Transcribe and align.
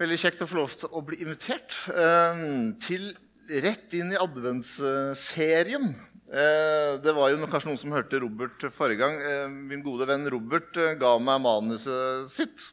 Veldig 0.00 0.16
kjekt 0.16 0.40
å 0.40 0.46
få 0.48 0.56
lov 0.56 0.74
til 0.80 0.94
å 0.96 1.02
bli 1.04 1.18
invitert 1.20 1.74
eh, 1.92 2.38
til 2.80 3.10
rett 3.60 3.92
inn 3.98 4.14
i 4.14 4.16
adventsserien. 4.16 5.90
Eh, 6.32 6.92
det 7.04 7.12
var 7.12 7.28
jo 7.28 7.44
kanskje 7.44 7.68
noen 7.68 7.80
som 7.82 7.92
hørte 7.92 8.22
Robert 8.22 8.64
forrige 8.72 9.02
gang. 9.02 9.18
Eh, 9.20 9.44
min 9.50 9.84
gode 9.84 10.08
venn 10.08 10.24
Robert 10.32 10.72
ga 10.96 11.12
meg 11.20 11.42
manuset 11.44 12.32
sitt. 12.32 12.70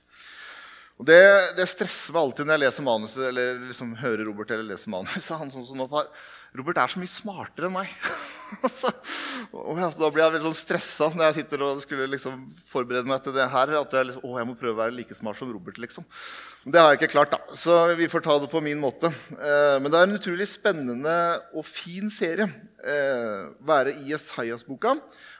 Og 0.95 1.09
det, 1.11 1.19
det, 1.59 1.67
stresser 1.67 2.15
meg 2.15 2.23
alltid 2.23 2.47
når 2.47 2.55
jeg 2.55 2.63
leser 2.63 2.87
manuset, 2.87 3.21
eller 3.27 3.59
liksom 3.67 3.91
hører 3.99 4.23
Robert 4.29 4.55
eller 4.55 4.71
leser 4.71 4.95
manuset. 4.95 5.27
Han 5.35 5.51
sånn 5.51 5.67
som 5.67 5.83
nå, 5.83 5.89
Robert 6.55 6.79
er 6.79 6.95
så 6.95 7.03
mye 7.03 7.11
smartere 7.11 7.67
enn 7.67 7.75
meg. 7.75 7.91
og 9.57 9.79
da 9.79 10.09
blir 10.11 10.23
jeg 10.23 10.33
veldig 10.35 10.47
sånn 10.47 10.57
stressa 10.57 11.09
når 11.13 11.23
jeg 11.27 11.35
sitter 11.39 11.63
og 11.65 11.81
skulle 11.83 12.07
liksom 12.11 12.43
forberede 12.69 13.09
meg 13.09 13.23
til 13.25 13.35
det 13.35 13.47
her. 13.51 13.73
At 13.79 13.95
jeg, 13.97 14.09
liksom, 14.09 14.25
å, 14.27 14.35
jeg 14.39 14.49
må 14.49 14.55
prøve 14.59 14.75
å 14.75 14.81
være 14.81 14.95
like 14.97 15.17
smart 15.17 15.39
som 15.39 15.51
Robert. 15.51 15.79
liksom. 15.81 16.05
Det 16.67 16.81
har 16.81 16.91
jeg 16.91 17.01
ikke 17.01 17.13
klart, 17.15 17.35
da. 17.35 17.57
Så 17.59 17.75
vi 17.99 18.09
får 18.11 18.25
ta 18.25 18.37
det 18.43 18.49
på 18.51 18.61
min 18.63 18.79
måte. 18.81 19.11
Eh, 19.35 19.77
men 19.79 19.91
det 19.91 19.99
er 19.99 20.09
en 20.09 20.17
utrolig 20.17 20.49
spennende 20.51 21.15
og 21.53 21.67
fin 21.67 22.11
serie. 22.13 22.49
Eh, 22.83 23.49
være 23.67 23.95
i 24.01 24.11
Jesajas-boka 24.11 24.97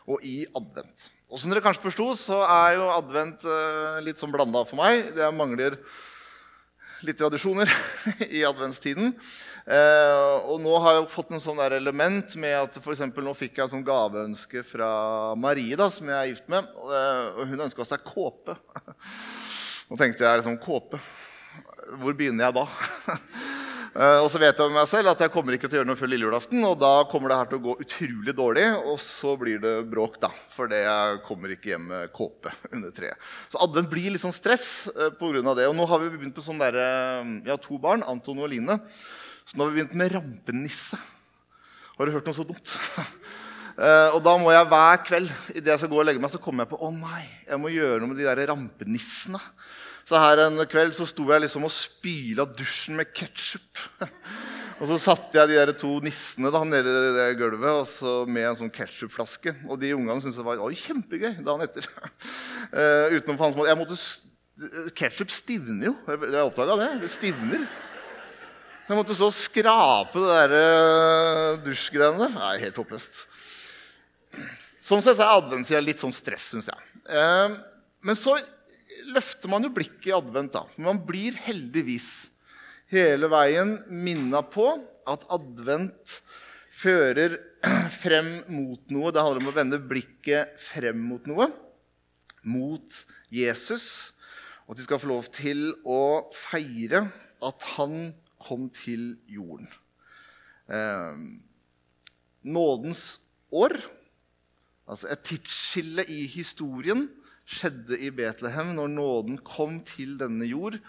og 0.07 0.23
i 0.23 0.41
advent. 0.55 1.09
Og 1.27 1.41
som 1.41 1.51
dere 1.51 1.63
kanskje 1.63 1.83
forsto, 1.89 2.11
så 2.15 2.39
er 2.47 2.77
jo 2.77 2.91
advent 2.93 3.43
eh, 3.43 3.97
litt 4.05 4.21
sånn 4.21 4.31
blanda 4.31 4.63
for 4.67 4.79
meg. 4.79 5.09
Jeg 5.17 5.35
mangler 5.35 5.75
litt 7.05 7.19
tradisjoner 7.19 7.69
i 8.39 8.45
adventstiden. 8.47 9.11
Eh, 9.67 10.35
og 10.47 10.61
nå 10.63 10.77
har 10.79 10.95
jeg 10.95 11.09
fått 11.11 11.33
en 11.35 11.43
sånn 11.43 11.59
der 11.59 11.75
element 11.75 12.37
med 12.39 12.55
at 12.55 12.77
for 12.79 12.95
nå 12.95 13.33
fikk 13.35 13.59
jeg 13.59 13.71
sånn 13.73 13.83
gaveønske 13.83 14.63
fra 14.63 15.35
Marie, 15.35 15.75
da, 15.75 15.89
som 15.91 16.07
jeg 16.07 16.15
er 16.15 16.29
gift 16.31 16.47
med. 16.51 16.69
Eh, 16.87 17.25
og 17.35 17.51
hun 17.51 17.65
ønska 17.67 17.87
seg 17.87 18.05
kåpe. 18.07 18.55
Nå 19.87 19.95
tenkte 19.99 20.23
jeg 20.23 20.39
liksom 20.39 20.57
kåpe. 20.59 20.99
Hvor 21.99 22.15
begynner 22.15 22.47
jeg 22.47 22.55
da? 22.57 22.63
Uh, 23.95 24.19
og 24.23 24.27
så 24.31 24.39
vet 24.41 24.57
jeg 24.59 24.67
med 24.67 24.75
meg 24.75 24.89
selv 24.91 25.13
at 25.13 25.21
jeg 25.23 25.31
kommer 25.31 25.55
ikke 25.55 25.69
til 25.69 25.77
å 25.77 25.79
gjøre 25.79 25.89
noe 25.91 25.99
før 25.99 26.11
lille 26.11 26.27
julaften. 26.27 26.63
Og 26.67 26.75
da 26.79 26.91
kommer 27.11 27.31
det 27.31 27.37
her 27.39 27.51
til 27.51 27.59
å 27.59 27.65
gå 27.67 27.75
utrolig 27.85 28.35
dårlig, 28.35 28.65
og 28.91 28.99
så 29.03 29.35
blir 29.39 29.61
det 29.63 29.75
bråk, 29.91 30.19
da. 30.23 30.31
Fordi 30.55 30.81
jeg 30.83 31.21
kommer 31.27 31.55
ikke 31.55 31.71
hjem 31.73 31.87
med 31.91 32.11
kåpe 32.15 32.51
under 32.71 32.91
treet. 32.95 33.29
Så 33.51 33.63
advent 33.63 33.91
blir 33.91 34.11
litt 34.11 34.23
sånn 34.23 34.35
stress 34.35 34.89
uh, 34.91 35.07
pga. 35.15 35.55
det. 35.59 35.69
Og 35.69 35.79
nå 35.79 35.87
har 35.87 36.03
vi 36.03 36.11
begynt 36.15 36.35
med 36.35 36.47
sånn 36.47 36.59
derre 36.59 36.89
Jeg 37.45 37.53
har 37.53 37.63
to 37.63 37.79
barn, 37.83 38.03
Anton 38.07 38.43
og 38.43 38.51
Line. 38.51 38.79
Så 39.47 39.55
nå 39.55 39.63
har 39.63 39.71
vi 39.71 39.79
begynt 39.79 39.95
med 39.95 40.11
rampenisse. 40.11 40.99
Har 41.97 42.05
du 42.07 42.13
hørt 42.13 42.27
noe 42.27 42.35
så 42.35 42.45
dumt? 42.45 42.73
uh, 43.79 44.09
og 44.15 44.19
da 44.25 44.35
må 44.41 44.51
jeg 44.51 44.67
hver 44.69 45.03
kveld 45.07 45.31
idet 45.55 45.71
jeg 45.71 45.81
skal 45.81 45.93
gå 45.93 46.01
og 46.01 46.07
legge 46.09 46.21
meg, 46.21 46.33
så 46.33 46.41
kommer 46.43 46.65
jeg 46.65 46.73
på 46.73 46.81
å 46.83 46.91
nei, 46.93 47.23
jeg 47.47 47.61
må 47.61 47.71
gjøre 47.71 48.01
noe 48.03 48.11
med 48.11 48.19
de 48.19 48.27
der 48.27 48.43
rampenissene. 48.51 49.41
Så 50.07 50.19
her 50.19 50.43
en 50.45 50.61
kveld 50.69 50.93
så 50.95 51.07
sto 51.07 51.25
jeg 51.27 51.43
liksom 51.43 51.65
og 51.67 51.73
spyla 51.73 52.45
dusjen 52.59 52.99
med 52.99 53.11
ketsjup. 53.15 53.81
Og 54.77 54.85
så 54.85 54.99
satte 55.01 55.33
jeg 55.33 55.49
de 55.49 55.55
der 55.57 55.71
to 55.73 55.95
nissene 56.05 56.51
da, 56.53 56.59
nede 56.61 56.91
i 56.91 57.13
det 57.15 57.23
gulvet 57.39 57.79
og 57.79 57.87
så 57.89 58.11
med 58.29 58.45
en 58.45 58.59
sånn 58.59 58.69
ketsjupflaske. 58.69 59.55
Og 59.65 59.79
de 59.81 59.89
ungene 59.95 60.21
syntes 60.21 60.37
det 60.37 60.45
var 60.45 60.61
oi, 60.61 60.75
kjempegøy 60.77 61.39
dagen 61.41 61.65
etter. 61.65 61.87
Uh, 62.69 63.09
utenom 63.15 63.41
hans 63.41 63.57
måte. 63.57 63.71
Jeg 63.71 63.79
måtte, 63.79 63.97
Ketsjup 64.97 65.33
stivner 65.33 65.89
jo. 65.89 65.95
Jeg 66.05 66.43
oppdaga 66.43 66.77
det. 66.83 66.91
Det 67.07 67.09
stivner. 67.15 67.65
Jeg 68.87 68.95
måtte 68.95 69.15
så 69.19 69.27
skrape 69.35 70.21
det 70.23 70.27
der 70.31 70.53
uh, 70.55 71.57
dusjgreiene 71.59 72.21
der. 72.21 72.35
Nei, 72.37 72.51
helt 72.61 72.77
håpløst. 72.79 73.25
Sånn 74.79 75.01
sett 75.03 75.19
er 75.19 75.33
adventstida 75.33 75.81
litt 75.83 75.99
sånn 75.99 76.13
stress, 76.15 76.45
syns 76.53 76.69
jeg. 76.71 76.85
Uh, 77.11 77.57
men 78.07 78.15
så 78.15 78.37
løfter 79.11 79.51
man 79.51 79.67
jo 79.67 79.73
blikket 79.75 80.07
i 80.07 80.13
advent. 80.15 80.55
da. 80.55 80.63
Man 80.79 81.01
blir 81.03 81.35
heldigvis 81.35 82.29
hele 82.93 83.27
veien 83.27 83.73
minna 83.91 84.39
på 84.47 84.69
at 85.07 85.25
advent 85.35 86.21
fører 86.71 87.35
frem 88.01 88.29
mot 88.47 88.95
noe. 88.95 89.11
Det 89.11 89.25
handler 89.25 89.43
om 89.43 89.51
å 89.51 89.57
vende 89.57 89.81
blikket 89.83 90.55
frem 90.63 91.01
mot 91.09 91.27
noe. 91.27 91.49
Mot 92.47 93.01
Jesus. 93.35 94.13
Og 94.63 94.77
at 94.77 94.79
de 94.79 94.87
skal 94.87 95.03
få 95.03 95.11
lov 95.11 95.27
til 95.35 95.73
å 95.83 96.29
feire 96.31 97.03
at 97.43 97.67
han 97.75 98.13
kom 98.47 98.69
til 98.73 99.17
jorden. 99.27 99.69
Eh, 100.71 101.19
nådens 102.47 103.19
år, 103.51 103.75
altså 104.87 105.11
et 105.11 105.23
tidsskille 105.27 106.05
i 106.07 106.25
historien, 106.31 107.07
skjedde 107.47 107.99
i 108.03 108.11
Betlehem 108.11 108.73
når 108.75 108.91
nåden 108.91 109.37
kom 109.43 109.79
til 109.87 110.17
denne 110.19 110.47
jord, 110.47 110.79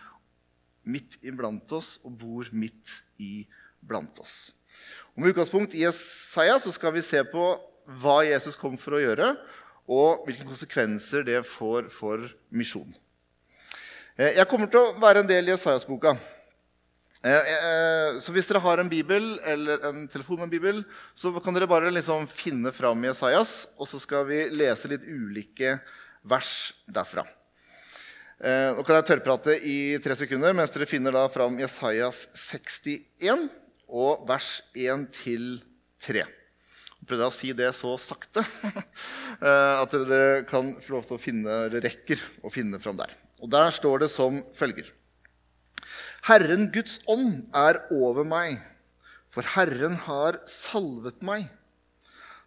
midt 0.88 1.18
iblant 1.26 1.70
oss 1.76 1.98
og 2.06 2.16
bor 2.18 2.48
midt 2.52 3.02
iblant 3.20 4.18
oss. 4.22 4.54
Og 5.14 5.22
med 5.22 5.32
utgangspunkt 5.32 5.74
i 5.74 5.84
Jesaja 5.84 6.58
så 6.62 6.72
skal 6.74 6.94
vi 6.96 7.04
se 7.04 7.22
på 7.26 7.50
hva 7.98 8.20
Jesus 8.26 8.56
kom 8.58 8.76
for 8.80 8.96
å 8.96 9.02
gjøre, 9.02 9.32
og 9.88 10.26
hvilke 10.26 10.44
konsekvenser 10.48 11.24
det 11.24 11.40
får 11.48 11.88
for 11.92 12.26
misjonen. 12.52 12.92
Eh, 14.18 14.34
jeg 14.36 14.48
kommer 14.50 14.68
til 14.68 14.82
å 14.82 14.96
være 15.00 15.22
en 15.22 15.30
del 15.30 15.48
i 15.48 15.54
Jesajas-boka. 15.54 16.16
Eh, 17.26 17.34
eh, 17.34 18.18
så 18.22 18.30
hvis 18.30 18.46
dere 18.46 18.62
har 18.62 18.78
en 18.78 18.90
bibel 18.90 19.24
eller 19.42 19.82
en 19.88 20.04
telefon 20.10 20.38
med 20.38 20.46
en 20.46 20.52
bibel, 20.52 20.84
så 21.18 21.32
kan 21.42 21.56
dere 21.56 21.66
bare 21.70 21.90
liksom 21.90 22.28
finne 22.30 22.70
fram 22.74 23.02
Jesajas, 23.08 23.64
og 23.74 23.90
så 23.90 23.98
skal 23.98 24.28
vi 24.28 24.44
lese 24.54 24.90
litt 24.92 25.02
ulike 25.02 25.80
vers 26.22 26.70
derfra. 26.86 27.26
Eh, 28.38 28.70
nå 28.76 28.84
kan 28.86 29.00
jeg 29.00 29.08
tørrprate 29.08 29.56
i 29.66 29.78
tre 30.02 30.14
sekunder 30.14 30.54
mens 30.54 30.70
dere 30.70 30.86
finner 30.86 31.16
da 31.16 31.24
fram 31.32 31.56
Jesajas 31.58 32.28
61 32.38 33.48
og 33.88 34.22
vers 34.28 34.60
1-3. 34.78 36.22
Jeg 36.22 37.06
prøvde 37.06 37.26
å 37.26 37.34
si 37.34 37.50
det 37.56 37.72
så 37.74 37.96
sakte 37.98 38.44
eh, 39.42 39.74
at 39.82 39.98
dere 40.06 40.44
kan 40.46 40.76
få 40.84 41.00
lov 41.00 41.08
til 41.08 41.18
å 41.18 41.22
finne, 41.22 41.58
rekker 41.82 42.22
å 42.46 42.52
finne 42.52 42.78
fram 42.82 43.00
der. 43.00 43.10
Og 43.42 43.50
Der 43.50 43.74
står 43.74 44.04
det 44.04 44.12
som 44.14 44.38
følger.: 44.54 44.94
Herren 46.28 46.66
Guds 46.68 46.98
ånd 47.08 47.46
er 47.56 47.78
over 47.88 48.26
meg, 48.28 48.58
for 49.32 49.46
Herren 49.54 49.94
har 50.04 50.36
salvet 50.50 51.22
meg. 51.24 51.46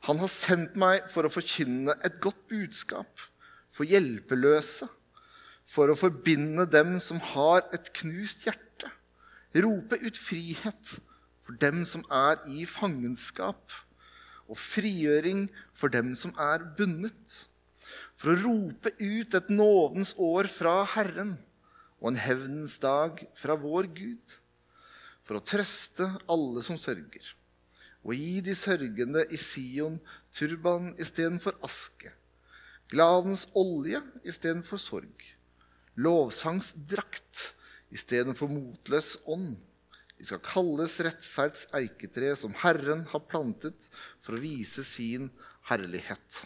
Han 0.05 0.21
har 0.21 0.29
sendt 0.29 0.75
meg 0.77 1.07
for 1.09 1.25
å 1.25 1.31
forkynne 1.33 1.95
et 2.05 2.19
godt 2.21 2.43
budskap 2.51 3.25
for 3.73 3.89
hjelpeløse, 3.89 4.85
for 5.65 5.89
å 5.89 5.97
forbinde 5.97 6.67
dem 6.69 6.99
som 7.01 7.17
har 7.31 7.65
et 7.73 7.89
knust 7.97 8.45
hjerte. 8.45 8.93
Rope 9.65 9.97
ut 9.97 10.17
frihet 10.29 10.95
for 11.41 11.57
dem 11.65 11.81
som 11.89 12.05
er 12.13 12.37
i 12.53 12.69
fangenskap, 12.69 13.65
og 14.45 14.61
frigjøring 14.61 15.47
for 15.73 15.89
dem 15.89 16.13
som 16.13 16.37
er 16.37 16.69
bundet. 16.77 17.47
For 18.13 18.35
å 18.35 18.41
rope 18.45 18.93
ut 19.01 19.41
et 19.41 19.49
nådens 19.49 20.13
år 20.21 20.53
fra 20.53 20.83
Herren 20.93 21.39
og 22.01 22.11
en 22.11 22.19
hevnens 22.19 22.79
dag 22.81 23.21
fra 23.37 23.55
vår 23.59 23.91
Gud. 23.95 24.37
For 25.21 25.37
å 25.37 25.45
trøste 25.45 26.07
alle 26.31 26.63
som 26.65 26.79
sørger, 26.81 27.23
og 28.01 28.17
gi 28.17 28.41
de 28.43 28.57
sørgende 28.57 29.23
i 29.29 29.37
Sion 29.37 29.99
turban 30.33 30.91
istedenfor 30.99 31.59
aske 31.63 32.15
Gladens 32.91 33.45
olje 33.55 34.01
istedenfor 34.27 34.79
sorg. 34.81 35.21
Lovsangsdrakt 35.95 37.53
istedenfor 37.95 38.51
motløs 38.51 39.13
ånd. 39.31 39.53
De 40.19 40.27
skal 40.27 40.41
kalles 40.43 40.97
rettferds 41.05 41.63
eiketre, 41.77 42.33
som 42.35 42.51
Herren 42.59 43.05
har 43.13 43.23
plantet 43.31 43.87
for 44.19 44.35
å 44.35 44.41
vise 44.43 44.83
sin 44.83 45.29
herlighet. 45.69 46.41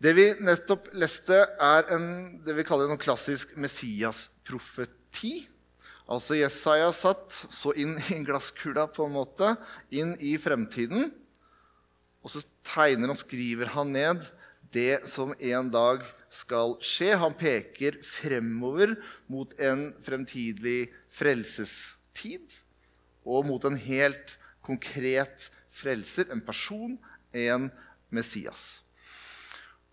Det 0.00 0.14
vi 0.16 0.30
nettopp 0.40 0.86
leste, 0.96 1.36
er 1.60 1.90
en, 1.92 2.04
det 2.40 2.54
vi 2.56 2.64
kaller 2.64 2.88
en 2.88 3.00
klassisk 3.00 3.52
Messias-profeti. 3.60 5.42
Altså 6.10 6.38
Jesaja 6.38 6.88
satt 6.96 7.36
så 7.52 7.74
inn 7.76 7.98
i 8.08 8.22
glasskula 8.24 8.86
på 8.88 9.04
en 9.04 9.18
måte, 9.18 9.52
inn 9.92 10.14
i 10.16 10.38
fremtiden. 10.40 11.10
Og 12.24 12.32
så 12.32 12.42
tegner 12.64 13.12
og 13.12 13.20
skriver 13.20 13.74
han 13.76 13.92
ned 13.92 14.24
det 14.72 15.04
som 15.10 15.34
en 15.36 15.70
dag 15.72 16.02
skal 16.32 16.78
skje. 16.80 17.12
Han 17.20 17.36
peker 17.36 18.00
fremover 18.06 18.96
mot 19.28 19.52
en 19.60 19.90
fremtidig 20.00 20.90
frelsestid 21.12 22.60
og 23.28 23.50
mot 23.52 23.68
en 23.68 23.76
helt 23.76 24.38
konkret 24.64 25.50
frelser, 25.70 26.32
en 26.32 26.40
person, 26.40 26.96
en 27.36 27.68
Messias. 28.08 28.80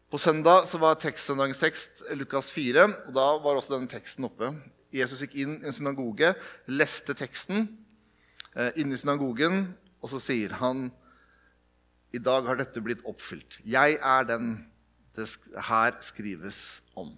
På 0.07 0.15
søndag 0.15 0.69
var 0.79 0.95
tekstsøndagens 0.95 1.59
tekst 1.59 2.05
Lukas 2.15 2.47
4. 2.55 2.83
og 2.87 3.09
Da 3.11 3.25
var 3.43 3.57
også 3.57 3.73
denne 3.73 3.89
teksten 3.91 4.23
oppe. 4.23 4.53
Jesus 4.95 5.19
gikk 5.19 5.33
inn 5.35 5.57
i 5.57 5.67
en 5.67 5.75
synagoge, 5.75 6.29
leste 6.71 7.11
teksten 7.11 7.65
eh, 8.55 8.71
inne 8.79 8.95
i 8.95 8.99
synagogen, 9.01 9.65
og 9.99 10.07
så 10.13 10.21
sier 10.23 10.55
han 10.61 10.85
i 12.15 12.21
dag 12.23 12.47
har 12.47 12.55
dette 12.55 12.79
blitt 12.79 13.03
oppfylt. 13.03 13.59
Jeg 13.67 13.97
er 13.99 14.29
den 14.29 14.53
det 15.17 15.27
her 15.67 15.99
skrives 15.99 16.79
om. 16.95 17.11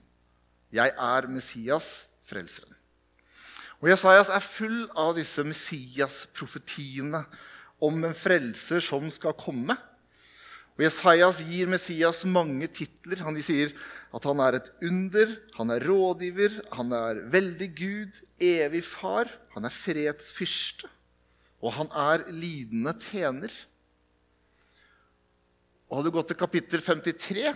Jeg 0.73 0.89
er 0.89 1.27
Messias, 1.29 2.07
frelseren. 2.25 2.73
Og 3.83 3.91
Jesajas 3.93 4.33
er 4.33 4.41
full 4.41 4.87
av 4.97 5.13
disse 5.19 5.45
Messias-profetiene 5.45 7.21
om 7.85 8.01
en 8.01 8.17
frelser 8.17 8.81
som 8.81 9.05
skal 9.13 9.37
komme. 9.37 9.77
Og 10.79 10.85
Jesajas 10.85 11.41
gir 11.43 11.67
Messias 11.67 12.21
mange 12.23 12.69
titler. 12.71 13.19
Han 13.27 13.35
sier 13.43 13.73
at 14.15 14.23
han 14.23 14.39
er 14.39 14.55
et 14.61 14.69
under, 14.87 15.33
han 15.57 15.73
er 15.75 15.83
rådgiver, 15.83 16.53
han 16.71 16.93
er 16.95 17.17
veldig 17.33 17.67
Gud, 17.75 18.21
evig 18.39 18.85
far, 18.87 19.27
han 19.51 19.67
er 19.67 19.75
fredsfyrste, 19.75 20.87
og 21.59 21.75
han 21.75 21.91
er 21.91 22.23
lidende 22.31 22.93
tjener. 23.03 23.51
Og 25.91 25.99
Hadde 25.99 26.07
du 26.07 26.15
gått 26.15 26.31
til 26.31 26.39
kapittel 26.39 26.85
53, 26.85 27.51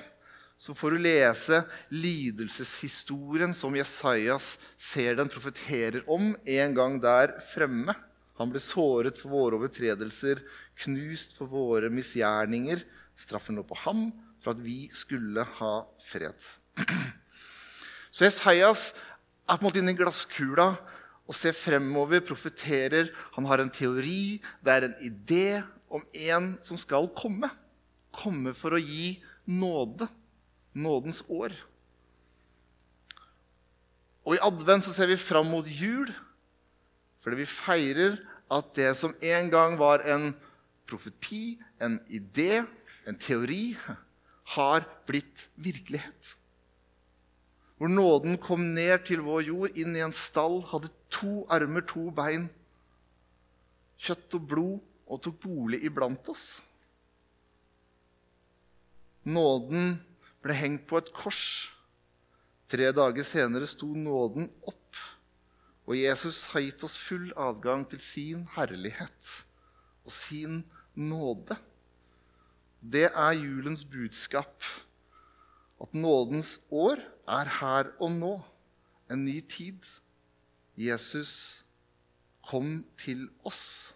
så 0.59 0.75
får 0.75 0.91
du 0.91 1.03
lese 1.05 1.61
lidelseshistorien 1.95 3.55
som 3.55 3.75
Jesajas 3.79 4.57
ser 4.75 5.15
den 5.15 5.31
profeterer 5.31 6.03
om 6.11 6.33
en 6.43 6.75
gang 6.75 6.99
der 6.99 7.37
fremme. 7.53 7.95
Han 8.35 8.51
ble 8.51 8.59
såret 8.59 9.15
for 9.15 9.31
våre 9.31 9.61
overtredelser, 9.61 10.43
knust 10.83 11.37
for 11.37 11.47
våre 11.47 11.87
misgjerninger. 11.93 12.83
Straffen 13.23 13.57
lå 13.57 13.63
på 13.67 13.77
ham 13.85 14.09
for 14.43 14.53
at 14.53 14.61
vi 14.63 14.89
skulle 14.93 15.45
ha 15.59 15.73
fred. 16.03 16.35
Så 18.13 18.27
Jesajas 18.27 18.91
er 19.47 19.55
på 19.55 19.63
en 19.63 19.67
måte 19.67 19.81
inni 19.81 19.95
glasskula 19.97 20.73
og 21.23 21.35
ser 21.37 21.55
fremover, 21.55 22.21
profeterer. 22.25 23.09
Han 23.37 23.47
har 23.47 23.63
en 23.63 23.71
teori, 23.73 24.41
det 24.61 24.73
er 24.73 24.87
en 24.89 24.97
idé 25.01 25.47
om 25.93 26.03
en 26.13 26.53
som 26.65 26.79
skal 26.79 27.07
komme 27.15 27.49
komme 28.13 28.53
for 28.57 28.75
å 28.75 28.81
gi 28.81 29.17
nåde. 29.49 30.07
Nådens 30.73 31.21
år. 31.29 31.53
Og 34.25 34.37
i 34.37 34.41
advent 34.41 34.85
så 34.85 34.93
ser 34.95 35.11
vi 35.11 35.19
fram 35.21 35.51
mot 35.51 35.67
jul, 35.67 36.09
fordi 37.21 37.43
vi 37.43 37.49
feirer 37.49 38.15
at 38.53 38.71
det 38.77 38.93
som 38.97 39.13
en 39.21 39.51
gang 39.53 39.75
var 39.77 40.01
en 40.09 40.31
profeti, 40.89 41.59
en 41.77 41.99
idé, 42.09 42.63
en 43.09 43.19
teori, 43.19 43.75
har 44.55 44.85
blitt 45.07 45.47
virkelighet. 45.55 46.35
Hvor 47.77 47.91
nåden 47.91 48.37
kom 48.37 48.61
ned 48.75 49.05
til 49.07 49.23
vår 49.25 49.47
jord, 49.47 49.77
inn 49.79 49.95
i 49.97 50.03
en 50.05 50.15
stall, 50.15 50.61
hadde 50.69 50.91
to 51.11 51.43
armer, 51.51 51.83
to 51.87 52.09
bein, 52.15 52.49
kjøtt 54.03 54.37
og 54.37 54.47
blod, 54.51 54.79
og 55.03 55.19
tok 55.23 55.35
bolig 55.43 55.81
iblant 55.85 56.29
oss. 56.31 56.61
Nåden 59.27 59.97
ble 60.43 60.55
hengt 60.57 60.87
på 60.89 60.99
et 60.99 61.11
kors. 61.15 61.43
Tre 62.71 62.89
dager 62.95 63.27
senere 63.27 63.67
sto 63.69 63.89
nåden 63.93 64.47
opp, 64.67 65.01
og 65.85 65.99
Jesus 65.99 66.45
har 66.53 66.63
gitt 66.63 66.83
oss 66.87 66.95
full 66.97 67.29
adgang 67.35 67.83
til 67.91 68.01
sin 68.03 68.47
herlighet 68.55 69.35
og 70.03 70.15
sin 70.15 70.63
nåde. 70.95 71.59
Det 72.83 73.07
er 73.09 73.39
julens 73.39 73.85
budskap. 73.85 74.63
At 75.81 75.93
nådens 75.93 76.59
år 76.71 76.99
er 77.27 77.51
her 77.59 77.91
og 77.99 78.11
nå. 78.11 78.33
En 79.11 79.25
ny 79.25 79.39
tid. 79.39 79.79
Jesus 80.77 81.63
kom 82.49 82.83
til 82.97 83.29
oss. 83.43 83.95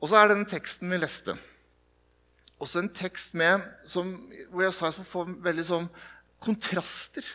Og 0.00 0.08
så 0.08 0.18
er 0.18 0.30
denne 0.30 0.48
teksten 0.48 0.90
vi 0.90 0.98
leste 0.98 1.34
også 2.62 2.82
en 2.82 2.92
tekst 2.94 3.36
med, 3.38 3.62
som, 3.86 4.10
hvor 4.50 4.64
jeg 4.66 4.74
sa 4.74 4.90
jeg 4.90 5.06
får 5.08 5.30
veldig 5.44 5.64
sånn 5.66 5.88
kontraster. 6.42 7.26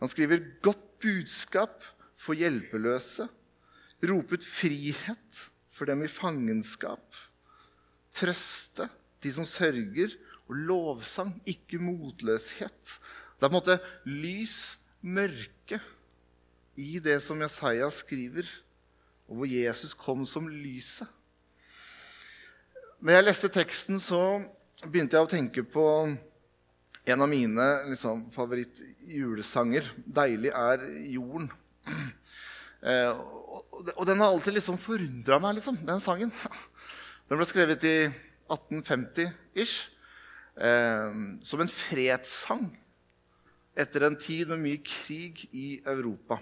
Han 0.00 0.12
skriver 0.12 0.44
'godt 0.62 0.86
budskap 1.00 1.84
for 2.16 2.36
hjelpeløse', 2.36 3.28
ropet 4.08 4.44
frihet 4.44 5.49
for 5.80 5.88
dem 5.88 6.04
i 6.04 6.12
fangenskap', 6.12 7.16
'trøste 8.12 8.88
de 9.22 9.32
som 9.32 9.44
sørger', 9.48 10.16
og 10.48 10.54
'lovsang, 10.56 11.40
ikke 11.46 11.80
motløshet'. 11.80 12.98
Det 13.40 13.46
er 13.46 13.48
på 13.48 13.56
en 13.56 13.60
måte 13.62 13.78
lys, 14.04 14.76
mørke, 15.00 15.80
i 16.76 16.98
det 16.98 17.22
som 17.22 17.40
Jesaja 17.40 17.88
skriver, 17.90 18.44
og 19.28 19.36
hvor 19.36 19.46
Jesus 19.48 19.94
kom 19.94 20.26
som 20.26 20.48
lyset. 20.48 21.08
Når 23.00 23.12
jeg 23.12 23.24
leste 23.24 23.48
teksten, 23.48 24.00
så 24.00 24.42
begynte 24.84 25.16
jeg 25.16 25.24
å 25.24 25.30
tenke 25.30 25.64
på 25.64 25.84
en 27.06 27.22
av 27.24 27.28
mine 27.28 27.68
liksom, 27.88 28.26
favorittjulesanger. 28.34 29.88
'Deilig 30.04 30.52
er 30.52 30.84
jorden'. 31.16 31.50
Eh, 32.80 33.12
og, 33.80 34.04
den 34.08 34.20
har 34.20 34.28
alltid 34.28 34.56
liksom 34.56 34.78
forundra 34.80 35.38
meg, 35.42 35.58
liksom, 35.58 35.78
den 35.86 36.02
sangen. 36.04 36.34
Den 37.30 37.38
ble 37.38 37.46
skrevet 37.46 37.84
i 37.86 37.96
1850-ish 38.50 39.74
eh, 40.58 41.12
som 41.46 41.60
en 41.62 41.70
fredssang 41.70 42.64
etter 43.78 44.02
en 44.02 44.16
tid 44.18 44.50
med 44.50 44.58
mye 44.64 44.80
krig 44.82 45.44
i 45.54 45.68
Europa. 45.86 46.40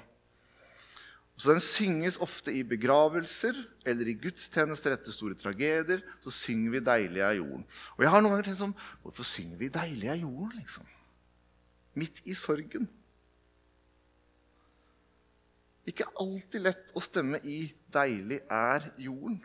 Så 1.38 1.52
Den 1.52 1.60
synges 1.62 2.16
ofte 2.18 2.50
i 2.50 2.64
begravelser 2.66 3.60
eller 3.86 4.08
i 4.10 4.16
gudstjenester 4.18 4.96
etter 4.96 5.14
store 5.14 5.36
tragedier. 5.38 6.00
Så 6.24 6.32
synger 6.34 6.72
vi 6.72 6.80
'Deilig 6.80 7.22
er 7.22 7.38
jorden'. 7.38 7.66
Og 7.94 8.02
jeg 8.02 8.10
har 8.10 8.20
noen 8.20 8.32
ganger 8.32 8.48
tenkt 8.48 8.64
sånn 8.64 8.78
Hvorfor 9.04 9.28
synger 9.28 9.60
vi 9.60 9.68
'Deilig 9.70 10.08
er 10.08 10.24
jorden'? 10.24 10.58
liksom? 10.58 10.88
Midt 11.94 12.24
i 12.24 12.34
sorgen. 12.34 12.88
Ikke 15.88 16.08
alltid 16.20 16.66
lett 16.66 16.90
å 16.96 17.02
stemme 17.02 17.40
i 17.48 17.62
'Deilig 17.88 18.42
er 18.52 18.90
jorden'. 19.00 19.40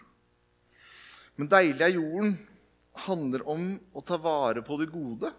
Men 1.38 1.48
'Deilig 1.50 1.86
er 1.86 1.95
jorden' 1.95 2.36
handler 3.07 3.45
om 3.50 3.63
å 3.95 4.04
ta 4.06 4.19
vare 4.22 4.62
på 4.62 4.78
det 4.78 4.92
gode 4.92 5.31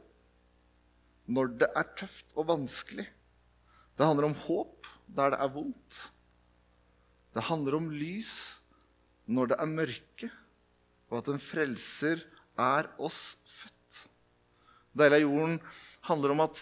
når 1.30 1.52
det 1.60 1.68
er 1.70 1.92
tøft 1.96 2.32
og 2.34 2.48
vanskelig. 2.48 3.06
Det 3.94 4.08
handler 4.08 4.30
om 4.30 4.38
håp 4.46 4.88
der 5.06 5.34
det 5.34 5.40
er 5.44 5.52
vondt. 5.54 6.00
Det 7.34 7.46
handler 7.46 7.78
om 7.78 7.92
lys 7.92 8.32
når 9.26 9.52
det 9.52 9.60
er 9.60 9.70
mørke, 9.70 10.30
og 11.10 11.20
at 11.20 11.30
en 11.32 11.40
frelser 11.40 12.24
er 12.60 12.90
oss 12.98 13.36
født. 13.46 14.00
Deilig 14.94 15.20
er 15.20 15.24
jorden 15.24 15.56
handler 16.08 16.34
om 16.34 16.42
at 16.44 16.60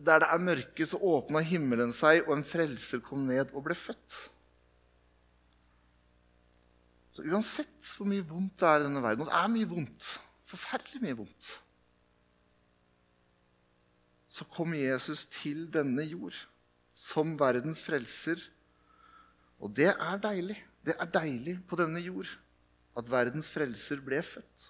der 0.00 0.22
det 0.22 0.28
er 0.32 0.44
mørke, 0.44 0.86
så 0.86 0.98
åpna 0.98 1.42
himmelen 1.44 1.92
seg, 1.96 2.22
og 2.26 2.36
en 2.36 2.46
frelser 2.46 3.02
kom 3.04 3.26
ned 3.28 3.52
og 3.52 3.66
ble 3.66 3.76
født. 3.76 4.18
Så 7.12 7.26
uansett 7.28 7.90
hvor 7.96 8.08
mye 8.08 8.24
vondt 8.24 8.56
det 8.62 8.68
er 8.70 8.80
i 8.80 8.86
denne 8.86 9.02
verden, 9.04 9.26
og 9.26 9.28
det 9.28 9.36
er 9.36 9.52
mye 9.52 9.68
vondt, 9.68 10.08
forferdelig 10.48 11.02
mye 11.04 11.18
vondt, 11.20 11.50
så 14.32 14.46
kom 14.48 14.72
Jesus 14.72 15.26
til 15.28 15.66
denne 15.68 16.06
jord 16.08 16.36
som 16.96 17.34
verdens 17.40 17.82
frelser 17.84 18.40
og 19.62 19.70
det 19.76 19.92
er 19.92 20.18
deilig. 20.22 20.58
Det 20.82 20.96
er 20.98 21.10
deilig 21.14 21.56
på 21.70 21.78
denne 21.78 22.02
jord 22.02 22.30
at 22.98 23.10
verdens 23.10 23.48
frelser 23.48 24.02
ble 24.02 24.18
født. 24.26 24.68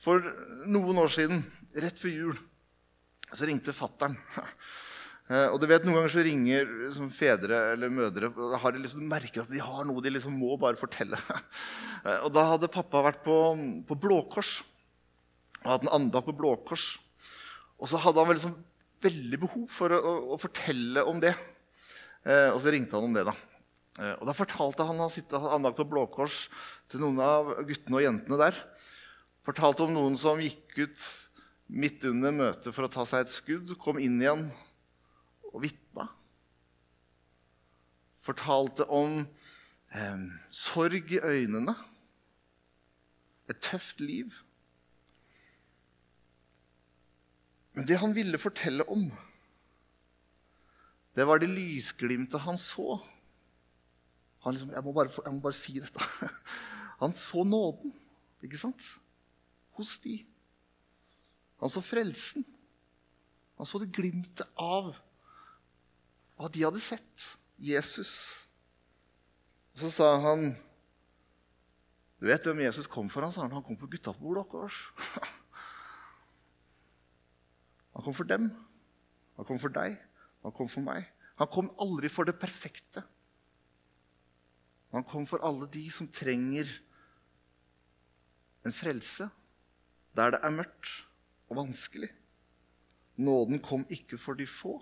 For 0.00 0.24
noen 0.68 1.00
år 1.00 1.12
siden, 1.12 1.42
rett 1.76 1.98
før 2.00 2.12
jul, 2.12 2.36
så 3.36 3.48
ringte 3.48 3.76
fattern. 3.76 4.16
Eh, 5.30 5.46
og 5.46 5.60
du 5.62 5.66
vet, 5.70 5.84
Noen 5.86 6.00
ganger 6.00 6.10
så 6.10 6.22
ringer 6.26 6.64
liksom, 6.66 7.10
fedre 7.14 7.58
eller 7.76 7.92
mødre 7.94 8.32
og 8.32 8.56
har 8.64 8.74
de 8.74 8.80
liksom, 8.82 9.04
merker 9.06 9.44
at 9.44 9.52
de 9.52 9.60
har 9.62 9.84
noe 9.86 10.02
de 10.02 10.10
liksom 10.10 10.34
må 10.34 10.56
bare 10.58 10.80
fortelle. 10.80 11.20
Eh, 12.00 12.22
og 12.24 12.30
Da 12.32 12.46
hadde 12.48 12.70
pappa 12.72 13.02
vært 13.04 13.18
på, 13.20 13.34
på 13.84 13.96
Blå 14.00 14.22
Kors 14.32 14.54
og 15.60 15.66
hatt 15.68 15.82
en 15.84 15.90
andakt 15.92 16.30
på 16.30 16.32
Blå 16.32 16.54
Kors. 16.64 16.94
Og 17.76 17.90
så 17.92 18.00
hadde 18.00 18.24
han 18.24 18.32
liksom 18.32 18.54
veldig 19.04 19.40
behov 19.42 19.66
for 19.68 19.92
å, 19.92 19.98
å, 20.00 20.14
å 20.32 20.38
fortelle 20.40 21.04
om 21.04 21.20
det. 21.20 21.34
Eh, 22.24 22.48
og 22.54 22.56
så 22.64 22.72
ringte 22.72 22.96
han 22.96 23.04
om 23.10 23.18
det. 23.18 23.26
da. 23.28 23.34
Og 24.16 24.24
Da 24.30 24.32
fortalte 24.38 24.88
han 24.88 25.04
han 25.04 25.52
andakt 25.58 25.76
på 25.76 25.88
Blå 25.92 26.06
Kors 26.08 26.46
til 26.88 27.04
noen 27.04 27.20
av 27.20 27.52
guttene 27.68 28.00
og 28.00 28.06
jentene 28.06 28.40
der. 28.46 28.64
Fortalte 29.44 29.84
om 29.84 29.92
noen 29.92 30.16
som 30.20 30.40
gikk 30.40 30.80
ut 30.80 31.04
midt 31.70 32.04
under 32.08 32.34
møtet 32.34 32.74
for 32.74 32.86
å 32.86 32.90
ta 32.92 33.04
seg 33.06 33.24
et 33.24 33.32
skudd, 33.32 33.74
kom 33.78 34.00
inn 34.02 34.18
igjen 34.20 34.48
og 35.50 35.62
vitna. 35.64 36.08
Fortalte 38.24 38.86
om 38.92 39.22
eh, 39.94 40.26
sorg 40.52 41.14
i 41.14 41.22
øynene, 41.22 41.74
et 43.50 43.62
tøft 43.64 44.02
liv. 44.02 44.34
Men 47.74 47.86
det 47.86 47.98
han 48.02 48.14
ville 48.14 48.38
fortelle 48.38 48.86
om, 48.90 49.08
det 51.18 51.26
var 51.26 51.40
det 51.42 51.50
lysglimtet 51.50 52.44
han 52.46 52.58
så 52.60 53.00
han 54.40 54.56
liksom, 54.56 54.70
jeg, 54.72 54.84
må 54.84 54.92
bare, 54.96 55.12
jeg 55.24 55.34
må 55.36 55.42
bare 55.44 55.56
si 55.56 55.74
dette. 55.76 56.00
Han 57.02 57.12
så 57.16 57.44
nåden, 57.44 57.92
ikke 58.44 58.60
sant? 58.60 58.86
Hos 59.76 59.98
de. 60.04 60.20
Han 61.60 61.72
så 61.72 61.82
frelsen. 61.84 62.44
Han 63.60 63.68
så 63.68 63.80
det 63.82 63.92
glimtet 63.92 64.48
av 64.56 64.94
hva 66.40 66.48
de 66.48 66.64
hadde 66.64 66.80
sett. 66.80 67.26
Jesus. 67.60 68.40
Og 69.74 69.82
så 69.84 69.90
sa 69.92 70.06
han 70.24 70.54
Du 72.20 72.26
vet 72.28 72.44
hvem 72.44 72.62
Jesus 72.64 72.88
kom 72.88 73.08
for? 73.12 73.24
Han 73.24 73.32
sa 73.32 73.44
han, 73.44 73.52
han 73.52 73.64
kom 73.64 73.76
for 73.80 73.88
gutta 73.92 74.12
på 74.16 74.24
bordet 74.24 74.48
Kors. 74.52 74.80
Han 77.96 78.04
kom 78.04 78.16
for 78.16 78.28
dem. 78.28 78.50
Han 79.36 79.48
kom 79.48 79.60
for 79.60 79.72
deg. 79.72 79.96
Han 80.44 80.52
kom 80.56 80.68
for 80.72 80.84
meg. 80.84 81.08
Han 81.40 81.48
kom 81.52 81.70
aldri 81.80 82.08
for 82.12 82.28
det 82.28 82.36
perfekte. 82.40 83.02
Han 84.92 85.04
kom 85.04 85.26
for 85.28 85.44
alle 85.44 85.68
de 85.72 85.84
som 85.92 86.08
trenger 86.08 86.68
en 88.64 88.74
frelse 88.76 89.28
der 90.16 90.34
det 90.34 90.40
er 90.44 90.52
mørkt 90.52 91.09
og 91.50 91.58
vanskelig. 91.58 92.08
Nåden 93.20 93.60
kom 93.60 93.84
ikke 93.90 94.18
for 94.18 94.38
de 94.38 94.46
få, 94.48 94.78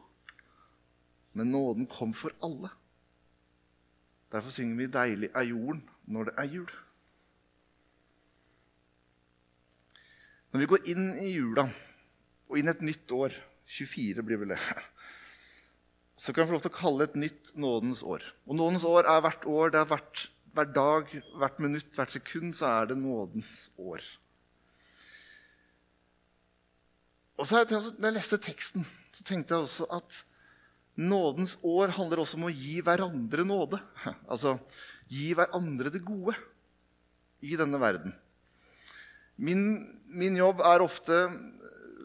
men 1.32 1.50
nåden 1.52 1.88
kom 1.90 2.12
for 2.14 2.34
alle. 2.44 2.70
Derfor 4.32 4.50
synger 4.50 4.76
vi 4.76 4.86
'Deilig 4.86 5.30
er 5.34 5.42
jorden' 5.48 5.88
når 6.04 6.24
det 6.24 6.34
er 6.38 6.44
jul. 6.44 6.70
Når 10.52 10.60
vi 10.60 10.66
går 10.66 10.88
inn 10.88 11.06
i 11.20 11.32
jula 11.32 11.68
og 12.48 12.58
inn 12.58 12.68
et 12.68 12.84
nytt 12.84 13.12
år 13.12 13.34
24 13.66 14.22
blir 14.24 14.40
vel 14.40 14.54
det 14.54 14.60
så 16.22 16.32
kan 16.32 16.42
vi 16.42 16.48
få 16.48 16.56
lov 16.56 16.62
til 16.64 16.72
å 16.72 16.78
kalle 16.78 17.04
det 17.04 17.10
et 17.10 17.20
nytt 17.24 17.50
nådens 17.54 18.02
år. 18.02 18.24
Og 18.46 18.56
nådens 18.56 18.84
år 18.84 19.08
er 19.08 19.20
hvert 19.20 19.44
år. 19.46 19.70
det 19.70 19.80
er 19.80 19.90
hvert, 19.92 20.30
Hver 20.52 20.72
dag, 20.74 21.10
hvert 21.38 21.60
minutt, 21.60 21.92
hvert 21.94 22.10
sekund 22.10 22.54
så 22.54 22.66
er 22.66 22.86
det 22.90 22.98
nådens 22.98 23.70
år. 23.78 24.02
Og 27.38 27.46
så 27.46 27.62
jeg, 27.62 27.78
når 27.98 28.08
jeg 28.08 28.16
leste 28.16 28.40
teksten, 28.42 28.86
så 29.14 29.24
tenkte 29.26 29.54
jeg 29.54 29.68
også 29.68 29.86
at 29.94 30.22
nådens 30.98 31.54
år 31.62 31.92
handler 31.94 32.24
også 32.24 32.38
om 32.40 32.48
å 32.48 32.54
gi 32.54 32.80
hverandre 32.84 33.46
nåde. 33.46 33.80
Altså 34.32 34.58
gi 35.08 35.30
hverandre 35.36 35.92
det 35.94 36.02
gode 36.04 36.34
i 37.40 37.54
denne 37.56 37.78
verden. 37.80 38.12
Min, 39.38 39.62
min 40.10 40.36
jobb 40.36 40.60
er 40.66 40.82
ofte 40.84 41.22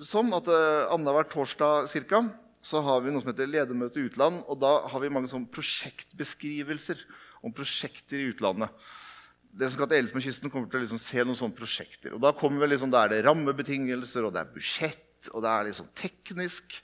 sånn 0.05 0.29
at 0.37 0.47
uh, 0.47 0.93
annenhver 0.93 1.27
torsdag 1.31 1.89
cirka, 1.91 2.21
så 2.63 2.79
har 2.85 3.01
vi 3.03 3.11
noe 3.11 3.23
som 3.23 3.33
heter 3.33 3.49
ledermøte 3.49 4.05
utland. 4.05 4.43
Og 4.47 4.59
da 4.61 4.75
har 4.87 5.03
vi 5.03 5.11
mange 5.11 5.31
sånn 5.31 5.49
prosjektbeskrivelser 5.51 7.01
om 7.43 7.51
prosjekter 7.55 8.21
i 8.21 8.29
utlandet. 8.31 8.71
Det 9.53 9.67
som 9.67 9.77
skal 9.77 9.89
til 9.91 9.99
Elfenbenskysten, 10.03 10.53
kommer 10.53 10.69
til 10.71 10.79
å 10.79 10.85
liksom 10.85 11.01
se 11.01 11.25
noen 11.25 11.37
sånne 11.37 11.57
prosjekter. 11.57 12.15
Og 12.15 12.21
Da 12.23 12.31
liksom, 12.31 12.93
da 12.93 13.03
er 13.03 13.11
det 13.11 13.25
rammebetingelser, 13.27 14.23
og 14.23 14.33
det 14.33 14.45
er 14.45 14.53
budsjett, 14.53 15.03
og 15.32 15.44
det 15.46 15.51
er 15.51 15.68
liksom 15.70 15.89
teknisk. 15.98 16.77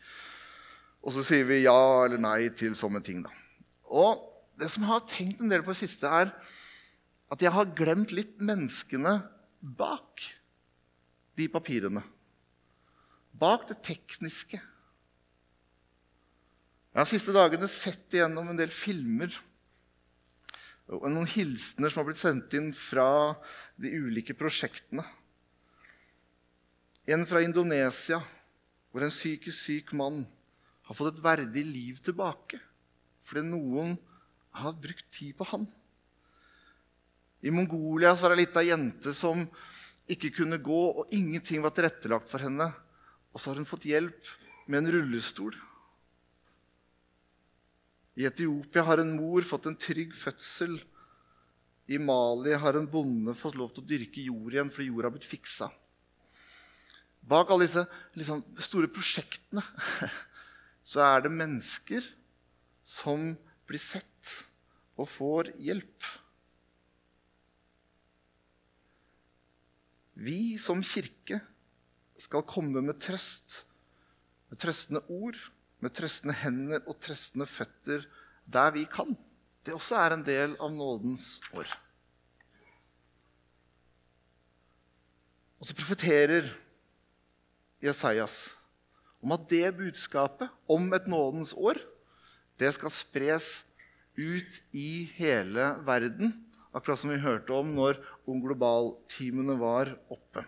Og 1.04 1.14
så 1.16 1.24
sier 1.26 1.46
vi 1.48 1.64
ja 1.64 1.80
eller 2.06 2.22
nei 2.22 2.50
til 2.56 2.76
sånne 2.78 3.02
ting. 3.04 3.24
da. 3.26 3.32
Og 3.90 4.24
det 4.60 4.70
som 4.72 4.84
jeg 4.84 4.92
har 4.92 5.06
tenkt 5.10 5.42
en 5.42 5.52
del 5.52 5.64
på 5.64 5.74
det 5.74 5.82
siste, 5.82 6.08
er 6.08 6.32
at 7.30 7.44
jeg 7.44 7.54
har 7.54 7.76
glemt 7.78 8.12
litt 8.16 8.40
menneskene 8.42 9.20
bak 9.60 10.26
de 11.40 11.48
papirene. 11.52 12.04
Bak 13.40 13.68
det 13.70 13.80
tekniske. 13.86 14.60
Jeg 16.90 16.98
har 16.98 17.06
de 17.06 17.14
siste 17.14 17.36
dagene 17.36 17.70
sett 17.72 18.18
igjennom 18.18 18.50
en 18.50 18.60
del 18.60 18.72
filmer 18.74 19.32
og 20.90 21.06
noen 21.14 21.30
hilsener 21.30 21.92
som 21.92 22.02
har 22.02 22.08
blitt 22.08 22.22
sendt 22.22 22.56
inn 22.58 22.72
fra 22.74 23.36
de 23.78 23.92
ulike 23.94 24.34
prosjektene. 24.38 25.04
En 27.10 27.26
fra 27.26 27.42
Indonesia, 27.42 28.20
hvor 28.92 29.02
en 29.02 29.14
psykisk 29.14 29.58
syk 29.58 29.94
mann 29.98 30.22
har 30.86 30.98
fått 30.98 31.16
et 31.16 31.24
verdig 31.24 31.64
liv 31.66 32.02
tilbake 32.06 32.60
fordi 33.26 33.46
noen 33.46 33.96
har 34.58 34.78
brukt 34.82 35.06
tid 35.14 35.36
på 35.38 35.46
han. 35.52 35.68
I 37.46 37.54
Mongolia 37.54 38.16
var 38.18 38.34
det 38.34 38.40
ei 38.40 38.42
lita 38.44 38.64
jente 38.66 39.14
som 39.14 39.44
ikke 40.10 40.32
kunne 40.40 40.58
gå, 40.58 40.80
og 41.00 41.14
ingenting 41.14 41.62
var 41.62 41.76
tilrettelagt 41.76 42.30
for 42.32 42.42
henne. 42.42 42.66
Og 43.30 43.38
så 43.38 43.52
har 43.52 43.60
hun 43.62 43.70
fått 43.70 43.86
hjelp 43.86 44.32
med 44.66 44.82
en 44.82 44.92
rullestol. 44.96 45.54
I 48.18 48.26
Etiopia 48.28 48.84
har 48.84 49.04
en 49.04 49.14
mor 49.16 49.46
fått 49.46 49.70
en 49.70 49.78
trygg 49.78 50.16
fødsel. 50.18 50.80
I 51.90 52.02
Mali 52.02 52.58
har 52.58 52.76
en 52.76 52.90
bonde 52.90 53.38
fått 53.38 53.58
lov 53.62 53.72
til 53.76 53.86
å 53.86 53.90
dyrke 53.94 54.26
jord 54.26 54.58
igjen 54.58 54.74
fordi 54.74 54.90
jorda 54.90 55.08
har 55.08 55.16
blitt 55.16 55.30
fiksa. 55.30 55.70
Bak 57.22 57.52
alle 57.52 57.68
disse 57.68 57.84
liksom, 58.18 58.42
store 58.62 58.90
prosjektene 58.92 59.64
så 60.90 61.04
er 61.06 61.26
det 61.26 61.34
mennesker 61.36 62.06
som 62.86 63.32
blir 63.70 63.82
sett 63.82 64.34
og 65.00 65.08
får 65.08 65.52
hjelp. 65.62 66.08
Vi 70.20 70.58
som 70.60 70.82
kirke 70.84 71.40
skal 72.20 72.44
komme 72.50 72.82
med 72.84 72.98
trøst, 73.00 73.62
med 74.50 74.60
trøstende 74.60 75.06
ord 75.14 75.38
med 75.84 75.96
trøstende 75.96 76.36
hender 76.42 76.84
og 76.88 77.00
trøstende 77.04 77.48
føtter 77.48 78.06
der 78.50 78.74
vi 78.76 78.86
kan. 78.92 79.16
Det 79.64 79.76
også 79.76 80.00
er 80.00 80.16
en 80.16 80.26
del 80.26 80.56
av 80.60 80.72
nådens 80.74 81.40
år. 81.56 81.70
Og 85.60 85.68
så 85.68 85.76
profeterer 85.76 86.48
Jesajas 87.84 88.50
om 89.24 89.34
at 89.36 89.48
det 89.52 89.68
budskapet 89.78 90.52
om 90.68 90.88
et 90.96 91.08
nådens 91.08 91.54
år 91.56 91.80
det 92.60 92.72
skal 92.76 92.92
spres 92.92 93.64
ut 94.20 94.60
i 94.76 95.08
hele 95.16 95.72
verden, 95.88 96.34
akkurat 96.76 97.00
som 97.00 97.12
vi 97.14 97.22
hørte 97.24 97.56
om 97.56 97.72
når 97.76 98.02
Ung 98.28 98.42
Global-teamene 98.44 99.56
var 99.60 99.94
oppe. 100.12 100.44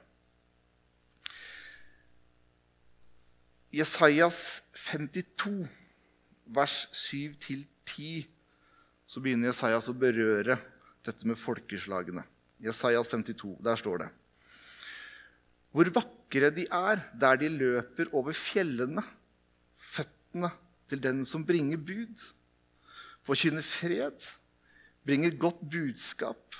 Jesajas 3.71 4.59
52, 4.75 5.63
vers 6.51 6.75
7-10, 6.91 8.27
så 9.07 9.23
begynner 9.23 9.53
Jesajas 9.53 9.87
å 9.87 9.95
berøre 9.95 10.59
dette 11.07 11.27
med 11.27 11.39
folkeslagene. 11.39 12.25
Jesajas 12.59 13.07
52, 13.07 13.55
der 13.63 13.79
står 13.79 14.03
det 14.03 14.11
Hvor 15.71 15.87
vakre 15.95 16.51
de 16.51 16.65
er 16.67 16.99
der 17.19 17.39
de 17.39 17.49
løper 17.49 18.11
over 18.11 18.35
fjellene, 18.35 19.03
føttene 19.79 20.51
til 20.91 20.99
den 21.03 21.23
som 21.25 21.45
bringer 21.47 21.79
bud, 21.79 22.25
forkynner 23.23 23.63
fred, 23.63 24.19
bringer 25.07 25.37
godt 25.39 25.61
budskap, 25.71 26.57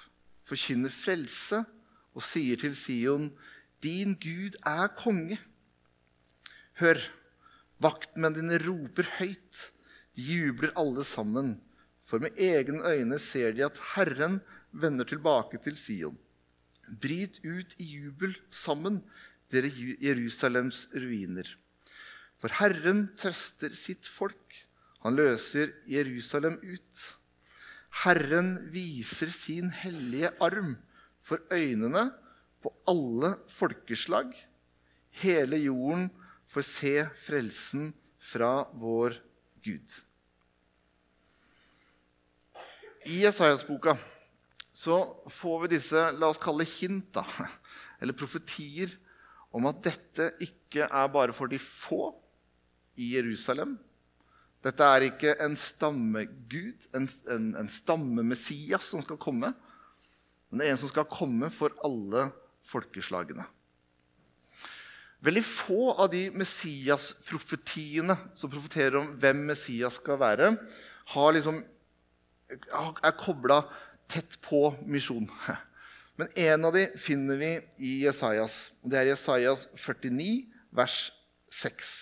forkynner 0.48 0.94
frelse 0.96 1.63
og 2.15 2.24
sier 2.24 2.60
til 2.60 2.75
Sion, 2.75 3.32
din 3.84 4.15
Gud 4.22 4.56
er 4.68 4.88
konge. 4.96 5.39
Hør, 6.80 7.00
vaktmennene 7.82 8.60
dine 8.60 8.63
roper 8.63 9.08
høyt. 9.18 9.68
De 10.15 10.24
jubler 10.24 10.74
alle 10.77 11.03
sammen. 11.08 11.56
For 12.06 12.20
med 12.20 12.38
egne 12.39 12.84
øyne 12.84 13.20
ser 13.20 13.56
de 13.56 13.65
at 13.65 13.80
Herren 13.96 14.41
vender 14.72 15.08
tilbake 15.08 15.60
til 15.63 15.77
Sion. 15.80 16.18
Bryt 16.91 17.39
ut 17.43 17.75
i 17.79 17.88
jubel 17.95 18.36
sammen, 18.51 19.01
dere 19.51 19.71
Jerusalems 20.01 20.88
ruiner. 20.93 21.48
For 22.41 22.51
Herren 22.60 23.05
trøster 23.19 23.74
sitt 23.77 24.07
folk. 24.10 24.55
Han 25.05 25.15
løser 25.17 25.71
Jerusalem 25.89 26.60
ut. 26.62 27.01
Herren 28.03 28.55
viser 28.74 29.31
sin 29.33 29.71
hellige 29.75 30.31
arm 30.41 30.75
for 31.21 31.41
øynene 31.51 32.10
på 32.62 32.71
alle 32.88 33.36
folkeslag. 33.51 34.31
Hele 35.21 35.60
jorden 35.63 36.10
får 36.51 36.67
se 36.67 36.93
frelsen 37.25 37.91
fra 38.21 38.69
vår 38.77 39.17
Gud. 39.65 39.98
I 43.05 43.24
Jesajas-boka 43.24 43.95
så 44.72 44.98
får 45.32 45.63
vi 45.63 45.74
disse 45.75 46.04
la 46.16 46.32
oss 46.32 46.40
kalle 46.42 46.66
hint, 46.68 47.12
da, 47.16 47.25
eller 48.01 48.18
profetier, 48.18 48.94
om 49.51 49.68
at 49.68 49.82
dette 49.84 50.30
ikke 50.44 50.88
er 50.88 51.10
bare 51.12 51.36
for 51.36 51.51
de 51.51 51.60
få 51.60 52.13
i 52.96 53.13
Jerusalem. 53.18 53.75
Dette 54.63 54.86
er 54.86 55.08
ikke 55.08 55.34
en 55.44 55.58
stammegud, 55.58 56.86
en, 56.96 57.08
en, 57.34 57.48
en 57.60 57.72
stammemessias 57.72 58.92
som 58.94 59.01
skal 59.04 59.20
komme. 59.20 59.50
Men 60.50 60.62
det 60.62 60.68
er 60.68 60.75
en 60.75 60.82
som 60.84 60.92
skal 60.92 61.10
komme 61.10 61.50
for 61.51 61.74
alle 61.84 62.28
folkeslagene. 62.70 63.44
Veldig 65.22 65.44
få 65.46 65.92
av 66.01 66.10
de 66.13 66.25
Messias-profetiene 66.34 68.16
som 68.38 68.50
profeterer 68.50 68.98
om 69.01 69.12
hvem 69.22 69.44
Messias 69.51 70.00
skal 70.00 70.18
være, 70.22 70.56
liksom, 71.36 71.60
er 72.51 73.18
kobla 73.20 73.62
tett 74.12 74.38
på 74.44 74.70
misjon. 74.86 75.30
Men 76.20 76.32
en 76.36 76.68
av 76.68 76.75
de 76.75 76.86
finner 77.00 77.39
vi 77.39 77.51
i 77.82 77.91
Jesajas. 78.03 78.70
Det 78.84 79.00
er 79.00 79.12
Jesajas 79.13 79.65
49, 79.74 80.50
vers 80.75 80.98
6. 81.51 81.94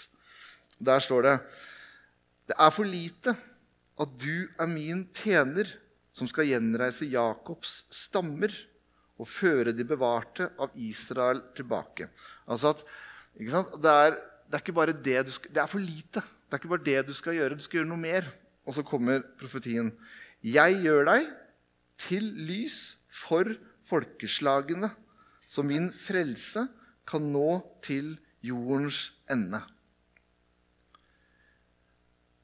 Der 0.79 1.03
står 1.03 1.27
det 1.27 1.35
Det 2.49 2.57
er 2.57 2.73
for 2.73 2.87
lite 2.87 3.35
at 3.99 4.11
du 4.19 4.47
er 4.57 4.69
min 4.71 5.03
tjener, 5.15 5.67
som 6.15 6.27
skal 6.27 6.47
gjenreise 6.49 7.07
Jakobs 7.11 7.83
stammer 7.93 8.51
og 9.19 9.27
føre 9.27 9.73
de 9.75 9.85
bevarte 9.87 10.49
av 10.59 10.73
Israel 10.79 11.41
tilbake. 11.55 12.07
Altså 12.47 12.73
at, 12.73 12.83
det 13.35 13.51
er, 13.51 14.15
det, 14.15 14.55
er, 14.55 14.61
ikke 14.63 14.75
bare 14.75 14.95
det 14.95 15.19
du 15.27 15.31
skal, 15.35 15.51
det 15.53 15.61
er 15.63 15.71
for 15.71 15.83
lite. 15.83 16.23
Det 16.23 16.55
er 16.55 16.61
ikke 16.63 16.71
bare 16.71 16.87
det 16.87 17.01
du 17.07 17.13
skal 17.15 17.37
gjøre. 17.37 17.59
Du 17.59 17.63
skal 17.63 17.81
gjøre 17.81 17.91
noe 17.91 18.01
mer. 18.01 18.31
Og 18.65 18.75
så 18.75 18.83
kommer 18.87 19.23
profetien. 19.39 19.91
Jeg 20.43 20.79
gjør 20.83 21.07
deg 21.11 21.27
til 21.99 22.25
lys 22.47 22.97
for 23.11 23.49
folkeslagene, 23.89 24.91
så 25.49 25.65
min 25.65 25.89
frelse 25.95 26.67
kan 27.09 27.25
nå 27.33 27.59
til 27.85 28.13
jordens 28.45 29.09
ende. 29.31 29.61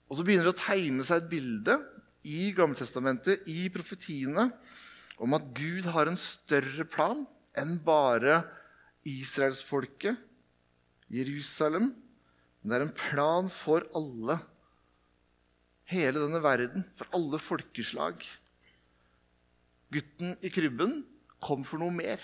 Og 0.10 0.18
så 0.18 0.26
begynner 0.26 0.48
det 0.48 0.56
å 0.56 0.64
tegne 0.64 1.06
seg 1.06 1.24
et 1.24 1.32
bilde 1.32 1.78
i 2.26 2.50
Gammeltestamentet, 2.58 3.46
i 3.50 3.70
profetiene, 3.74 4.50
om 5.22 5.36
at 5.38 5.48
Gud 5.56 5.88
har 5.94 6.10
en 6.10 6.20
større 6.20 6.86
plan 6.90 7.24
enn 7.58 7.78
bare 7.86 8.42
israelsfolket, 9.08 10.18
Jerusalem. 11.14 11.92
Men 12.62 12.72
det 12.72 12.78
er 12.78 12.86
en 12.88 12.98
plan 12.98 13.50
for 13.54 13.86
alle. 13.96 14.40
Hele 15.86 16.24
denne 16.24 16.42
verden, 16.42 16.88
for 16.98 17.10
alle 17.14 17.40
folkeslag. 17.40 18.26
Gutten 19.94 20.36
i 20.42 20.50
krybben 20.54 21.04
kom 21.44 21.66
for 21.68 21.82
noe 21.82 21.94
mer. 21.94 22.22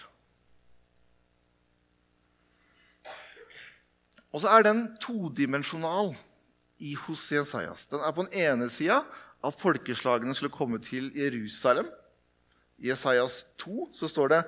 Og 4.31 4.43
så 4.43 4.51
er 4.55 4.65
den 4.65 4.85
todimensjonal 5.03 6.13
i 6.81 6.95
hos 6.97 7.27
Jesajas. 7.31 7.85
Den 7.91 8.01
er 8.01 8.13
på 8.15 8.25
den 8.25 8.37
ene 8.41 8.69
sida 8.71 9.01
at 9.43 9.57
folkeslagene 9.59 10.33
skulle 10.37 10.53
komme 10.53 10.79
til 10.83 11.11
Jerusalem. 11.17 11.89
I 12.81 12.89
Jesajas 12.89 13.43
2 13.61 13.91
så 13.97 14.09
står 14.09 14.33
det 14.33 14.41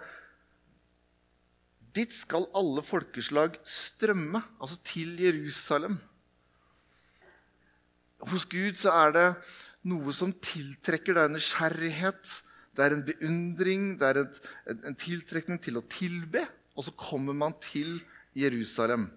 Dit 1.94 2.14
skal 2.16 2.48
alle 2.58 2.82
folkeslag 2.82 3.60
strømme, 3.70 4.42
altså 4.58 4.80
til 4.88 5.20
Jerusalem. 5.22 6.00
Hos 8.32 8.48
Gud 8.50 8.80
så 8.80 8.90
er 8.96 9.14
det 9.14 9.28
noe 9.92 10.14
som 10.16 10.32
tiltrekker 10.34 11.14
deg 11.20 11.36
nysgjerrighet. 11.36 12.24
Det 12.74 12.86
er 12.86 12.96
en 12.96 13.06
beundring, 13.06 13.90
det 14.02 14.08
er 14.10 14.22
et, 14.24 14.38
en 14.74 14.98
tiltrekning 14.98 15.60
til 15.62 15.78
å 15.78 15.86
tilbe. 15.92 16.46
Og 16.74 16.88
så 16.88 16.94
kommer 16.98 17.36
man 17.38 17.54
til 17.62 18.00
Jerusalem. 18.38 19.12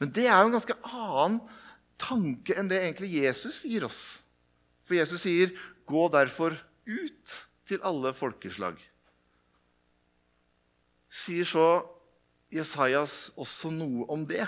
Men 0.00 0.12
det 0.16 0.26
er 0.26 0.38
jo 0.40 0.48
en 0.48 0.56
ganske 0.56 0.76
annen 0.88 1.40
tanke 2.00 2.56
enn 2.56 2.70
det 2.70 2.80
egentlig 2.80 3.12
Jesus 3.20 3.62
gir 3.68 3.84
oss. 3.84 4.20
For 4.88 4.96
Jesus 4.96 5.22
sier, 5.26 5.52
'Gå 5.86 6.08
derfor 6.08 6.56
ut 6.86 7.34
til 7.66 7.80
alle 7.82 8.14
folkeslag'. 8.14 8.80
Sier 11.10 11.44
så 11.44 11.82
Jesajas 12.50 13.32
også 13.36 13.70
noe 13.70 14.06
om 14.10 14.24
det? 14.26 14.46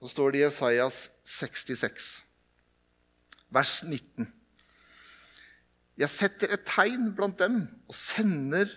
Så 0.00 0.08
står 0.08 0.30
det 0.30 0.40
i 0.40 0.42
Jesajas 0.42 1.10
66, 1.24 2.24
vers 3.50 3.82
19. 3.82 4.39
Jeg 6.00 6.08
setter 6.08 6.54
et 6.54 6.64
tegn 6.64 7.10
blant 7.16 7.36
dem 7.40 7.62
og 7.90 7.96
sender 7.96 8.70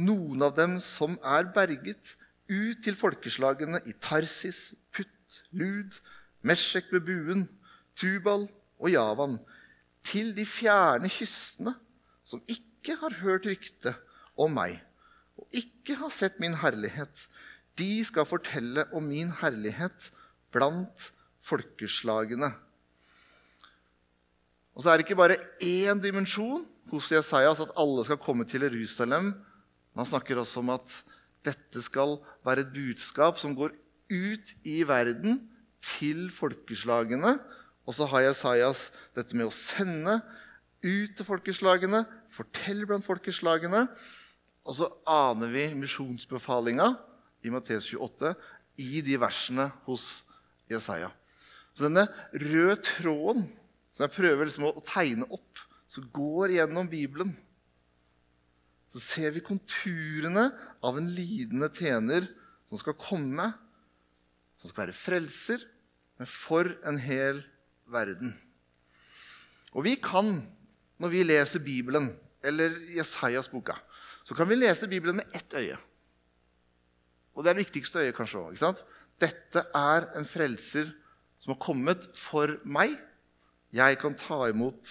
noen 0.00 0.40
av 0.46 0.54
dem 0.56 0.78
som 0.80 1.18
er 1.20 1.50
berget, 1.52 2.16
ut 2.50 2.80
til 2.82 2.96
folkeslagene 2.98 3.78
i 3.86 3.92
Tarsis, 4.02 4.72
Putt, 4.90 5.42
Lud, 5.54 6.00
Meshek 6.42 6.88
med 6.94 7.04
buen, 7.06 7.44
Tubal 7.94 8.48
og 8.80 8.88
Javan, 8.90 9.36
til 10.02 10.32
de 10.34 10.46
fjerne 10.48 11.10
kystene 11.12 11.76
som 12.24 12.40
ikke 12.48 12.96
har 13.02 13.20
hørt 13.20 13.46
rykte 13.46 13.92
om 14.40 14.56
meg 14.56 14.80
og 15.40 15.56
ikke 15.56 15.96
har 16.00 16.12
sett 16.12 16.40
min 16.40 16.56
herlighet. 16.60 17.28
De 17.78 18.02
skal 18.04 18.28
fortelle 18.28 18.86
om 18.96 19.06
min 19.08 19.30
herlighet 19.40 20.10
blant 20.52 21.10
folkeslagene. 21.44 22.50
Og 24.80 24.84
så 24.86 24.94
er 24.94 24.96
det 24.96 25.04
ikke 25.04 25.18
bare 25.20 25.36
én 25.60 25.98
dimensjon 26.00 26.62
hos 26.88 27.10
Jesajas 27.12 27.58
at 27.60 27.72
alle 27.76 28.00
skal 28.06 28.16
komme 28.16 28.46
til 28.48 28.62
Jerusalem. 28.64 29.34
Man 29.92 30.08
snakker 30.08 30.40
også 30.40 30.62
om 30.62 30.70
at 30.72 30.94
dette 31.44 31.82
skal 31.84 32.14
være 32.48 32.64
et 32.64 32.70
budskap 32.72 33.36
som 33.36 33.52
går 33.52 33.74
ut 34.08 34.54
i 34.64 34.78
verden 34.88 35.36
til 35.84 36.30
folkeslagene. 36.32 37.34
Og 37.84 37.98
så 37.98 38.08
har 38.08 38.24
Jesajas 38.30 38.86
dette 39.12 39.36
med 39.36 39.50
å 39.50 39.52
sende 39.52 40.16
ut 40.80 41.12
til 41.12 41.28
folkeslagene, 41.28 42.06
fortelle 42.32 42.88
blant 42.88 43.04
folkeslagene. 43.04 43.84
Og 44.64 44.80
så 44.80 44.88
aner 45.04 45.52
vi 45.52 45.68
misjonsbefalinga 45.76 46.88
i 47.44 47.52
Matteus 47.52 47.92
28 47.92 48.32
i 48.80 49.04
de 49.04 49.20
versene 49.20 49.68
hos 49.84 50.22
Jesaja. 50.72 51.12
Så 51.76 51.84
denne 51.84 52.08
røde 52.32 52.80
tråden 52.80 53.50
som 54.00 54.06
jeg 54.06 54.16
prøver 54.16 54.48
liksom 54.48 54.64
å 54.64 54.80
tegne 54.80 55.26
opp, 55.28 55.60
så 55.84 56.00
går 56.08 56.54
gjennom 56.54 56.86
Bibelen, 56.88 57.34
så 58.88 59.02
ser 59.04 59.34
vi 59.34 59.42
konturene 59.44 60.46
av 60.80 60.96
en 60.96 61.10
lidende 61.12 61.68
tjener 61.76 62.24
som 62.64 62.80
skal 62.80 62.96
komme, 62.96 63.50
som 64.56 64.70
skal 64.70 64.86
være 64.86 64.96
frelser, 64.96 65.66
men 66.16 66.30
for 66.32 66.70
en 66.88 66.96
hel 66.96 67.42
verden. 67.92 68.32
Og 69.76 69.84
vi 69.84 69.92
kan, 70.00 70.32
når 70.96 71.12
vi 71.12 71.26
leser 71.26 71.60
Bibelen 71.60 72.08
eller 72.40 72.80
Jesajas 72.96 73.52
boka, 73.52 73.76
så 74.24 74.32
kan 74.32 74.48
vi 74.48 74.62
lese 74.62 74.88
Bibelen 74.88 75.20
med 75.20 75.36
ett 75.36 75.52
øye. 75.60 75.76
Og 77.36 77.44
det 77.44 77.52
er 77.52 77.60
det 77.60 77.66
viktigste 77.66 78.06
øyet 78.06 78.16
kanskje 78.16 78.48
òg. 78.48 78.82
Dette 79.20 79.68
er 79.76 80.08
en 80.16 80.24
frelser 80.24 80.88
som 81.36 81.52
har 81.52 81.62
kommet 81.68 82.08
for 82.16 82.56
meg. 82.64 82.96
Jeg 83.72 83.98
kan 84.02 84.16
ta 84.18 84.48
imot 84.50 84.88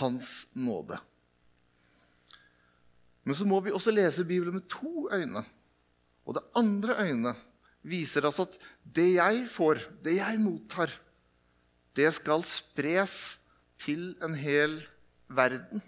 hans 0.00 0.46
nåde. 0.52 0.98
Men 3.24 3.36
så 3.38 3.46
må 3.48 3.60
vi 3.64 3.72
også 3.72 3.94
lese 3.94 4.24
Bibelen 4.24 4.58
med 4.58 4.68
to 4.68 5.08
øyne. 5.12 5.44
Og 6.24 6.36
det 6.36 6.44
andre 6.56 6.96
øynet 7.06 7.40
viser 7.84 8.26
oss 8.28 8.40
at 8.40 8.58
det 8.84 9.14
jeg 9.16 9.46
får, 9.48 9.80
det 10.04 10.18
jeg 10.18 10.40
mottar, 10.40 10.92
det 11.96 12.10
skal 12.16 12.44
spres 12.48 13.38
til 13.80 14.14
en 14.24 14.34
hel 14.36 14.80
verden. 15.28 15.82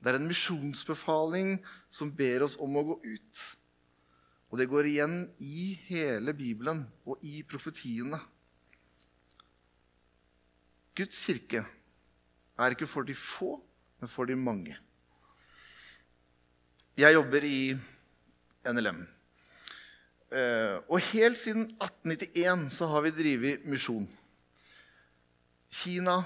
Det 0.00 0.12
er 0.12 0.18
en 0.20 0.28
misjonsbefaling 0.28 1.56
som 1.90 2.12
ber 2.14 2.44
oss 2.46 2.56
om 2.60 2.76
å 2.76 2.84
gå 2.92 2.96
ut. 3.04 3.44
Og 4.52 4.60
det 4.60 4.68
går 4.70 4.88
igjen 4.88 5.16
i 5.42 5.72
hele 5.88 6.34
Bibelen 6.36 6.84
og 7.08 7.22
i 7.26 7.40
profetiene. 7.48 8.20
Guds 10.96 11.18
kirke 11.26 11.60
er 12.56 12.72
ikke 12.72 12.86
for 12.88 13.04
de 13.04 13.14
få, 13.14 13.58
men 14.00 14.08
for 14.08 14.24
de 14.24 14.36
mange. 14.36 14.76
Jeg 16.96 17.12
jobber 17.12 17.44
i 17.44 17.76
NLM. 18.72 19.02
Eh, 20.32 20.78
og 20.88 20.98
helt 21.12 21.38
siden 21.38 21.66
1891 21.76 22.72
så 22.72 22.88
har 22.88 23.04
vi 23.04 23.12
drevet 23.12 23.68
misjon. 23.68 24.08
Kina 25.70 26.22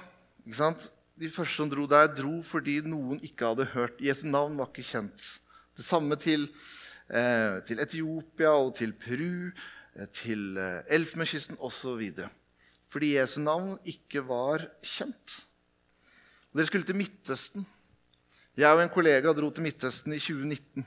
ikke 0.46 0.61
sant? 0.62 0.87
De 1.18 1.28
første 1.30 1.59
som 1.59 1.70
dro 1.70 1.88
der, 1.90 2.06
dro 2.14 2.38
fordi 2.46 2.78
noen 2.87 3.18
ikke 3.26 3.50
hadde 3.50 3.72
hørt. 3.74 3.98
Jesu 4.00 4.28
navn 4.30 4.54
var 4.56 4.70
ikke 4.70 4.87
kjent. 4.87 5.33
Det 5.76 5.85
samme 5.85 6.16
til, 6.16 6.46
eh, 7.11 7.59
til 7.66 7.83
Etiopia 7.83 8.54
og 8.54 8.76
til 8.78 8.92
Peru, 8.92 9.50
eh, 9.98 10.06
til 10.14 10.54
Elfenbenskysten 10.87 11.59
osv. 11.59 12.30
Fordi 12.90 13.14
Jesu 13.14 13.38
navn 13.42 13.76
ikke 13.87 14.22
var 14.26 14.64
kjent. 14.83 15.37
Dere 16.50 16.66
skulle 16.66 16.87
til 16.88 16.98
Midtøsten. 16.98 17.66
Jeg 18.59 18.74
og 18.74 18.83
en 18.83 18.90
kollega 18.90 19.31
dro 19.37 19.53
til 19.55 19.64
Midtøsten 19.64 20.16
i 20.16 20.18
2019. 20.18 20.87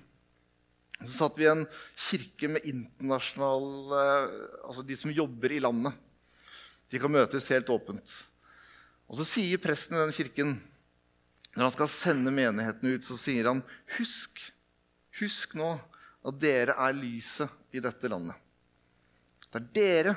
Så 1.03 1.13
satt 1.15 1.39
vi 1.39 1.47
i 1.47 1.51
en 1.51 1.63
kirke 2.09 2.49
med 2.51 2.67
internasjonale 2.67 4.03
Altså 4.63 4.83
de 4.87 4.97
som 4.99 5.11
jobber 5.15 5.55
i 5.55 5.61
landet. 5.63 5.95
De 6.91 6.99
kan 6.99 7.11
møtes 7.11 7.47
helt 7.51 7.71
åpent. 7.71 8.11
Og 9.07 9.17
så 9.19 9.25
sier 9.27 9.61
presten 9.61 9.97
i 9.97 10.03
den 10.03 10.13
kirken, 10.15 10.53
når 11.55 11.67
han 11.67 11.73
skal 11.75 11.89
sende 11.91 12.33
menigheten 12.33 12.95
ut, 12.95 13.05
så 13.05 13.17
sier 13.19 13.49
han 13.49 13.63
Husk, 13.97 14.39
husk 15.19 15.55
nå 15.59 15.73
at 16.23 16.37
dere 16.39 16.75
er 16.79 16.95
lyset 16.95 17.75
i 17.75 17.81
dette 17.83 18.09
landet. 18.11 18.37
Det 19.49 19.59
er 19.59 19.67
dere 19.75 20.15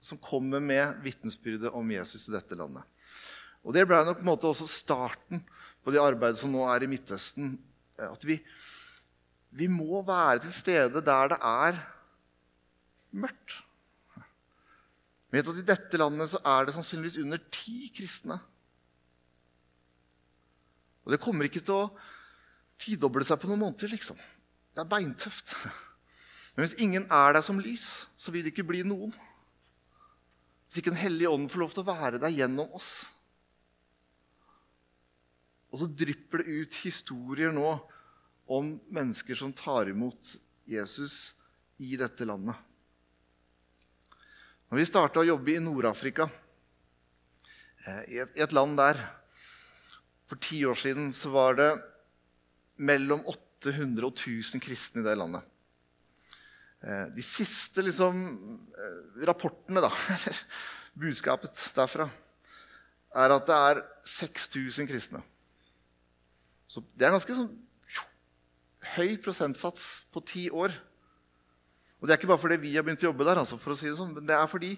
som 0.00 0.18
kommer 0.18 0.62
med 0.64 1.00
vitnesbyrdet 1.04 1.72
om 1.76 1.90
Jesus 1.92 2.28
i 2.28 2.34
dette 2.34 2.56
landet. 2.56 2.84
Og 3.60 3.74
Det 3.76 3.84
ble 3.86 4.00
nok 4.04 4.20
på 4.20 4.24
en 4.24 4.30
måte 4.32 4.48
også 4.48 4.68
starten 4.70 5.42
på 5.84 5.92
det 5.92 6.00
arbeidet 6.00 6.40
som 6.40 6.52
nå 6.52 6.64
er 6.72 6.84
i 6.84 6.88
Midtøsten. 6.90 7.58
At 8.00 8.24
vi, 8.24 8.38
vi 9.52 9.68
må 9.68 10.00
være 10.06 10.46
til 10.46 10.54
stede 10.56 11.04
der 11.04 11.34
det 11.34 11.40
er 11.40 11.82
mørkt. 13.12 13.58
vet 15.30 15.46
at 15.46 15.60
i 15.60 15.66
dette 15.66 16.00
landet 16.00 16.32
så 16.32 16.40
er 16.42 16.66
det 16.66 16.74
sannsynligvis 16.74 17.20
under 17.22 17.38
ti 17.52 17.92
kristne. 17.94 18.40
Og 21.04 21.12
det 21.12 21.20
kommer 21.22 21.46
ikke 21.46 21.62
til 21.62 21.76
å 21.76 21.90
tidoble 22.80 23.24
seg 23.26 23.38
på 23.40 23.50
noen 23.50 23.62
måneder. 23.62 23.92
liksom. 23.92 24.16
Det 24.74 24.82
er 24.82 24.90
beintøft. 24.90 25.54
Men 26.54 26.64
hvis 26.64 26.78
ingen 26.82 27.06
er 27.10 27.34
der 27.36 27.44
som 27.44 27.60
lys, 27.60 28.06
så 28.16 28.32
vil 28.32 28.44
det 28.44 28.54
ikke 28.54 28.66
bli 28.68 28.82
noen. 28.86 29.14
Hvis 30.70 30.84
ikke 30.84 30.92
Den 30.92 31.02
hellige 31.02 31.30
ånd 31.34 31.48
får 31.50 31.64
lov 31.64 31.72
til 31.74 31.82
å 31.82 31.90
være 31.90 32.18
der 32.22 32.30
gjennom 32.30 32.76
oss. 32.78 32.90
Og 35.74 35.80
så 35.82 35.88
drypper 35.90 36.44
det 36.44 36.60
ut 36.62 36.76
historier 36.84 37.50
nå 37.50 37.72
om 38.50 38.76
mennesker 38.86 39.34
som 39.38 39.50
tar 39.50 39.90
imot 39.90 40.30
Jesus 40.70 41.32
i 41.82 41.96
dette 41.98 42.22
landet. 42.26 42.54
Når 44.70 44.78
vi 44.78 44.86
starta 44.86 45.24
å 45.24 45.26
jobbe 45.26 45.56
i 45.56 45.62
Nord-Afrika, 45.62 46.28
eh, 47.86 48.02
i 48.14 48.22
et 48.22 48.54
land 48.54 48.78
der 48.78 49.00
For 50.30 50.38
ti 50.38 50.60
år 50.62 50.78
siden 50.78 51.08
så 51.10 51.26
var 51.34 51.56
det 51.58 51.70
mellom 52.78 53.24
800 53.26 54.06
og 54.06 54.14
1000 54.14 54.62
kristne 54.62 55.02
i 55.02 55.08
det 55.08 55.16
landet. 55.18 55.49
Eh, 56.80 57.06
de 57.12 57.22
siste 57.24 57.82
liksom, 57.84 58.20
eh, 58.72 59.24
rapportene, 59.28 59.82
da, 59.84 59.90
eller 60.16 60.38
budskapet 61.02 61.60
derfra, 61.76 62.06
er 63.20 63.34
at 63.34 63.48
det 63.48 63.58
er 63.70 63.82
6000 64.08 64.88
kristne. 64.88 65.20
Så 66.70 66.80
det 66.94 67.04
er 67.04 67.10
en 67.10 67.18
ganske 67.18 67.36
sånn, 67.36 67.50
høy 68.94 69.16
prosentsats 69.22 70.06
på 70.14 70.22
ti 70.26 70.46
år. 70.48 70.72
Og 72.00 72.06
det 72.08 72.14
er 72.14 72.20
ikke 72.20 72.30
bare 72.30 72.42
fordi 72.42 72.60
vi 72.62 72.74
har 72.76 72.86
begynt 72.86 73.02
å 73.04 73.10
jobbe 73.10 73.26
der, 73.28 73.42
altså, 73.42 73.58
for 73.60 73.74
å 73.74 73.78
si 73.78 73.90
det 73.90 73.98
sånn, 73.98 74.14
men 74.16 74.28
det 74.28 74.38
er 74.38 74.48
fordi 74.50 74.72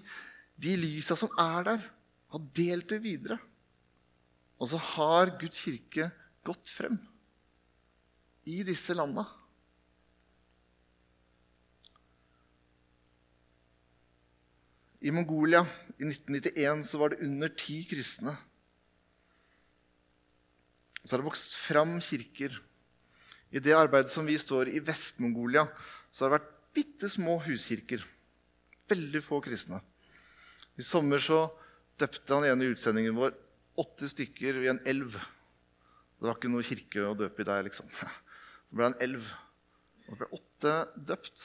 de 0.59 0.75
lysa 0.77 1.15
som 1.17 1.31
er 1.39 1.69
der, 1.69 1.85
har 2.33 2.47
delt 2.57 2.89
det 2.89 2.99
videre. 3.03 3.37
Og 4.59 4.71
så 4.71 4.79
har 4.95 5.35
Guds 5.39 5.61
kirke 5.63 6.09
gått 6.43 6.71
frem 6.73 6.97
i 8.49 8.59
disse 8.67 8.95
landa. 8.97 9.25
I 15.03 15.11
Mongolia 15.11 15.65
i 15.99 16.05
1991 16.07 16.85
så 16.87 16.99
var 17.01 17.11
det 17.11 17.25
under 17.25 17.51
ti 17.59 17.81
kristne. 17.89 18.37
Så 21.03 21.11
har 21.11 21.19
det 21.19 21.27
vokst 21.27 21.57
fram 21.59 21.97
kirker. 21.99 22.55
I 23.51 23.59
det 23.59 23.75
arbeidet 23.75 24.13
som 24.13 24.23
vi 24.25 24.37
står 24.39 24.71
i 24.71 24.79
Vest-Mongolia, 24.79 25.65
så 26.07 26.23
har 26.23 26.31
det 26.31 26.37
vært 26.37 26.53
bitte 26.73 27.09
små 27.11 27.35
huskirker. 27.43 28.05
Veldig 28.89 29.21
få 29.25 29.41
kristne. 29.43 29.81
I 30.79 30.87
sommer 30.87 31.19
så 31.21 31.45
døpte 31.99 32.33
han 32.33 32.47
ene 32.47 32.71
utsendingen 32.71 33.19
vår 33.19 33.35
åtte 33.83 34.07
stykker 34.07 34.63
i 34.63 34.71
en 34.71 34.79
elv. 34.87 35.17
Det 35.19 36.29
var 36.29 36.39
ikke 36.39 36.53
noe 36.53 36.63
kirke 36.63 37.03
å 37.03 37.17
døpe 37.19 37.43
i 37.43 37.49
der, 37.51 37.67
liksom. 37.67 37.91
Det 38.71 38.79
ble 38.79 38.87
en 38.87 39.01
elv. 39.03 39.27
Og 40.07 40.15
det 40.15 40.21
ble 40.23 40.39
åtte 40.39 40.77
døpt. 41.11 41.43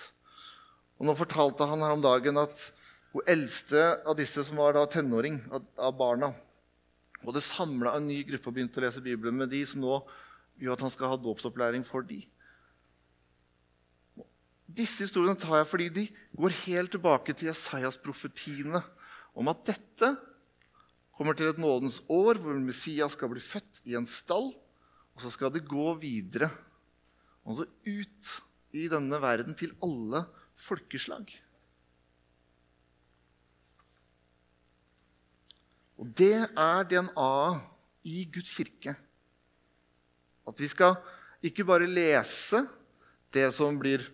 Og 1.03 1.11
nå 1.11 1.19
fortalte 1.19 1.67
han 1.67 1.83
her 1.83 1.99
om 1.99 2.07
dagen 2.07 2.39
at 2.41 2.71
hun 3.15 3.31
eldste 3.31 3.83
av 4.07 4.17
disse 4.19 4.45
som 4.45 4.61
var 4.61 4.77
da 4.77 4.85
tenåring, 4.91 5.41
av 5.51 5.97
barna, 5.97 6.35
Og 7.27 7.35
det 7.35 7.43
samla 7.43 7.97
en 7.99 8.07
ny 8.07 8.21
gruppe 8.23 8.47
og 8.47 8.55
begynte 8.55 8.79
å 8.79 8.85
lese 8.85 9.03
Bibelen 9.03 9.35
med 9.35 9.51
de, 9.51 9.65
som 9.67 9.83
nå 9.83 9.97
gjør 10.63 10.77
at 10.77 10.85
han 10.87 10.93
skal 10.95 11.11
ha 11.11 11.17
dåpsopplæring 11.19 11.83
for 11.87 12.07
de. 12.07 12.21
Disse 14.69 15.03
historiene 15.03 15.39
tar 15.41 15.59
jeg 15.59 15.69
fordi 15.71 15.89
de 15.97 16.05
går 16.39 16.55
helt 16.63 16.93
tilbake 16.95 17.35
til 17.35 17.51
Jesajas-profetiene 17.51 18.83
om 19.39 19.51
at 19.51 19.65
dette 19.67 20.13
kommer 21.19 21.35
til 21.35 21.51
et 21.51 21.59
nådens 21.59 21.99
år 22.07 22.39
hvor 22.39 22.55
Messias 22.63 23.17
skal 23.17 23.33
bli 23.33 23.43
født 23.43 23.83
i 23.91 23.97
en 23.99 24.07
stall, 24.07 24.53
og 25.15 25.25
så 25.25 25.33
skal 25.35 25.51
det 25.51 25.67
gå 25.67 25.91
videre, 25.99 26.53
altså 27.43 27.67
ut 27.67 28.35
i 28.79 28.87
denne 28.93 29.19
verden 29.19 29.57
til 29.59 29.75
alle 29.83 30.23
folkeslag. 30.69 31.33
Og 35.99 36.11
det 36.19 36.35
er 36.47 36.87
DNA-et 36.89 37.65
i 38.09 38.23
Guds 38.33 38.53
kirke. 38.55 38.95
At 40.49 40.61
vi 40.63 40.69
skal 40.71 40.97
ikke 41.45 41.67
bare 41.67 41.89
lese 41.91 42.63
det 43.35 43.49
som 43.55 43.77
blir 43.81 44.05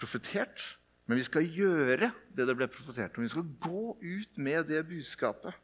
profetert, 0.00 0.62
men 1.06 1.20
vi 1.20 1.26
skal 1.26 1.46
gjøre 1.46 2.10
det 2.34 2.48
det 2.48 2.56
ble 2.56 2.68
profetert 2.72 3.16
om. 3.16 3.26
Vi 3.26 3.32
skal 3.32 3.46
gå 3.60 3.94
ut 4.00 4.40
med 4.40 4.70
det 4.72 4.82
budskapet 4.88 5.54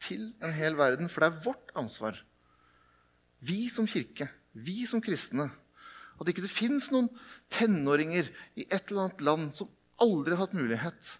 til 0.00 0.30
en 0.40 0.54
hel 0.56 0.78
verden, 0.78 1.10
for 1.12 1.22
det 1.22 1.30
er 1.30 1.42
vårt 1.44 1.72
ansvar. 1.76 2.16
Vi 3.44 3.68
som 3.72 3.88
kirke, 3.88 4.28
vi 4.56 4.86
som 4.88 5.04
kristne. 5.04 5.50
At 6.20 6.28
ikke 6.28 6.44
det 6.44 6.52
fins 6.52 6.90
noen 6.92 7.08
tenåringer 7.52 8.28
i 8.56 8.66
et 8.66 8.90
eller 8.90 9.06
annet 9.06 9.24
land 9.24 9.52
som 9.56 9.70
aldri 10.00 10.34
har 10.34 10.46
hatt 10.46 10.56
mulighet 10.56 11.16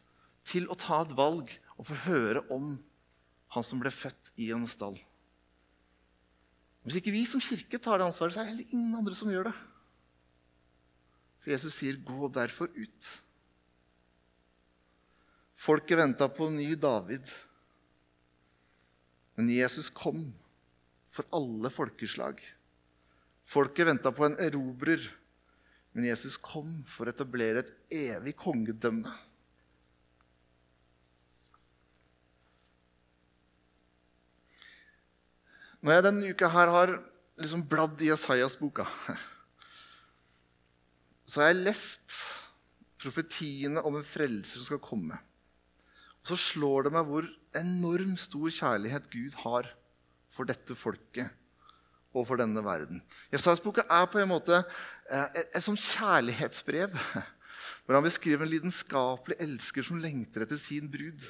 til 0.49 0.67
å 0.73 0.77
ta 0.81 1.03
et 1.05 1.15
valg 1.17 1.53
og 1.77 1.89
få 1.89 1.97
høre 2.09 2.43
om 2.53 2.75
han 3.55 3.67
som 3.67 3.81
ble 3.83 3.91
født 3.95 4.33
i 4.41 4.51
en 4.55 4.67
stall. 4.71 4.99
Hvis 6.87 7.01
ikke 7.01 7.13
vi 7.13 7.25
som 7.29 7.43
kirke 7.43 7.81
tar 7.83 8.01
det 8.01 8.07
ansvaret, 8.09 8.35
så 8.35 8.41
er 8.41 8.49
det 8.49 8.53
heller 8.55 8.73
ingen 8.73 8.95
andre 8.97 9.17
som 9.17 9.31
gjør 9.31 9.51
det. 9.51 9.57
For 11.41 11.51
Jesus 11.51 11.75
sier, 11.75 11.97
'Gå 11.97 12.29
derfor 12.33 12.69
ut'. 12.77 13.21
Folket 15.61 15.99
venta 15.99 16.29
på 16.29 16.47
en 16.49 16.57
ny 16.57 16.75
David. 16.75 17.27
Men 19.37 19.49
Jesus 19.49 19.91
kom 19.91 20.33
for 21.11 21.25
alle 21.33 21.71
folkeslag. 21.71 22.41
Folket 23.45 23.87
venta 23.87 24.13
på 24.13 24.25
en 24.25 24.39
erobrer, 24.41 25.03
men 25.93 26.05
Jesus 26.05 26.37
kom 26.37 26.85
for 26.87 27.07
å 27.09 27.13
etablere 27.13 27.65
et 27.65 27.73
evig 27.91 28.37
kongedømme. 28.37 29.13
Når 35.81 35.97
jeg 35.97 36.05
denne 36.05 36.31
uka 36.35 36.49
her 36.53 36.71
har 36.75 36.90
liksom 37.40 37.64
bladd 37.69 38.03
i 38.05 38.11
Jesajas-boka, 38.11 38.85
så 41.25 41.40
har 41.40 41.53
jeg 41.53 41.62
lest 41.64 42.16
profetiene 43.01 43.81
om 43.87 43.97
en 43.97 44.05
frelser 44.05 44.61
som 44.61 44.66
skal 44.69 44.83
komme. 44.85 45.16
Og 46.21 46.33
så 46.33 46.37
slår 46.37 46.87
det 46.87 46.95
meg 46.99 47.09
hvor 47.09 47.29
enormt 47.57 48.21
stor 48.21 48.53
kjærlighet 48.53 49.09
Gud 49.12 49.38
har 49.40 49.71
for 50.31 50.49
dette 50.49 50.77
folket 50.77 51.33
og 52.12 52.27
for 52.29 52.40
denne 52.43 52.61
verden. 52.64 53.01
Jesajas-boka 53.33 53.87
er 53.88 54.09
på 54.11 54.21
en 54.21 54.33
måte 54.35 54.59
eh, 54.61 55.29
et, 55.33 55.49
et 55.55 55.64
sånt 55.64 55.81
kjærlighetsbrev 55.81 56.93
hvor 57.87 57.97
han 57.97 58.05
beskriver 58.05 58.45
en 58.45 58.53
lidenskapelig 58.53 59.38
elsker 59.40 59.87
som 59.87 60.03
lengter 60.03 60.45
etter 60.45 60.61
sin 60.61 60.90
brud. 60.93 61.25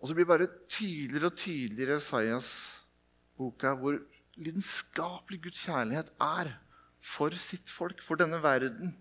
Og 0.00 0.08
så 0.08 0.14
blir 0.14 0.26
det 0.26 0.32
bare 0.32 0.52
tydeligere 0.68 1.30
og 1.30 1.38
tydeligere 1.40 1.96
i 1.96 2.02
Isaias 2.02 2.50
boka 3.36 3.72
hvor 3.80 3.98
lidenskapelig 4.36 5.42
Guds 5.46 5.64
kjærlighet 5.64 6.12
er 6.20 6.52
for 7.00 7.34
sitt 7.40 7.70
folk, 7.70 8.02
for 8.02 8.18
denne 8.20 8.40
verden, 8.42 8.96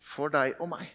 for 0.00 0.32
deg 0.32 0.56
og 0.62 0.70
meg. 0.72 0.88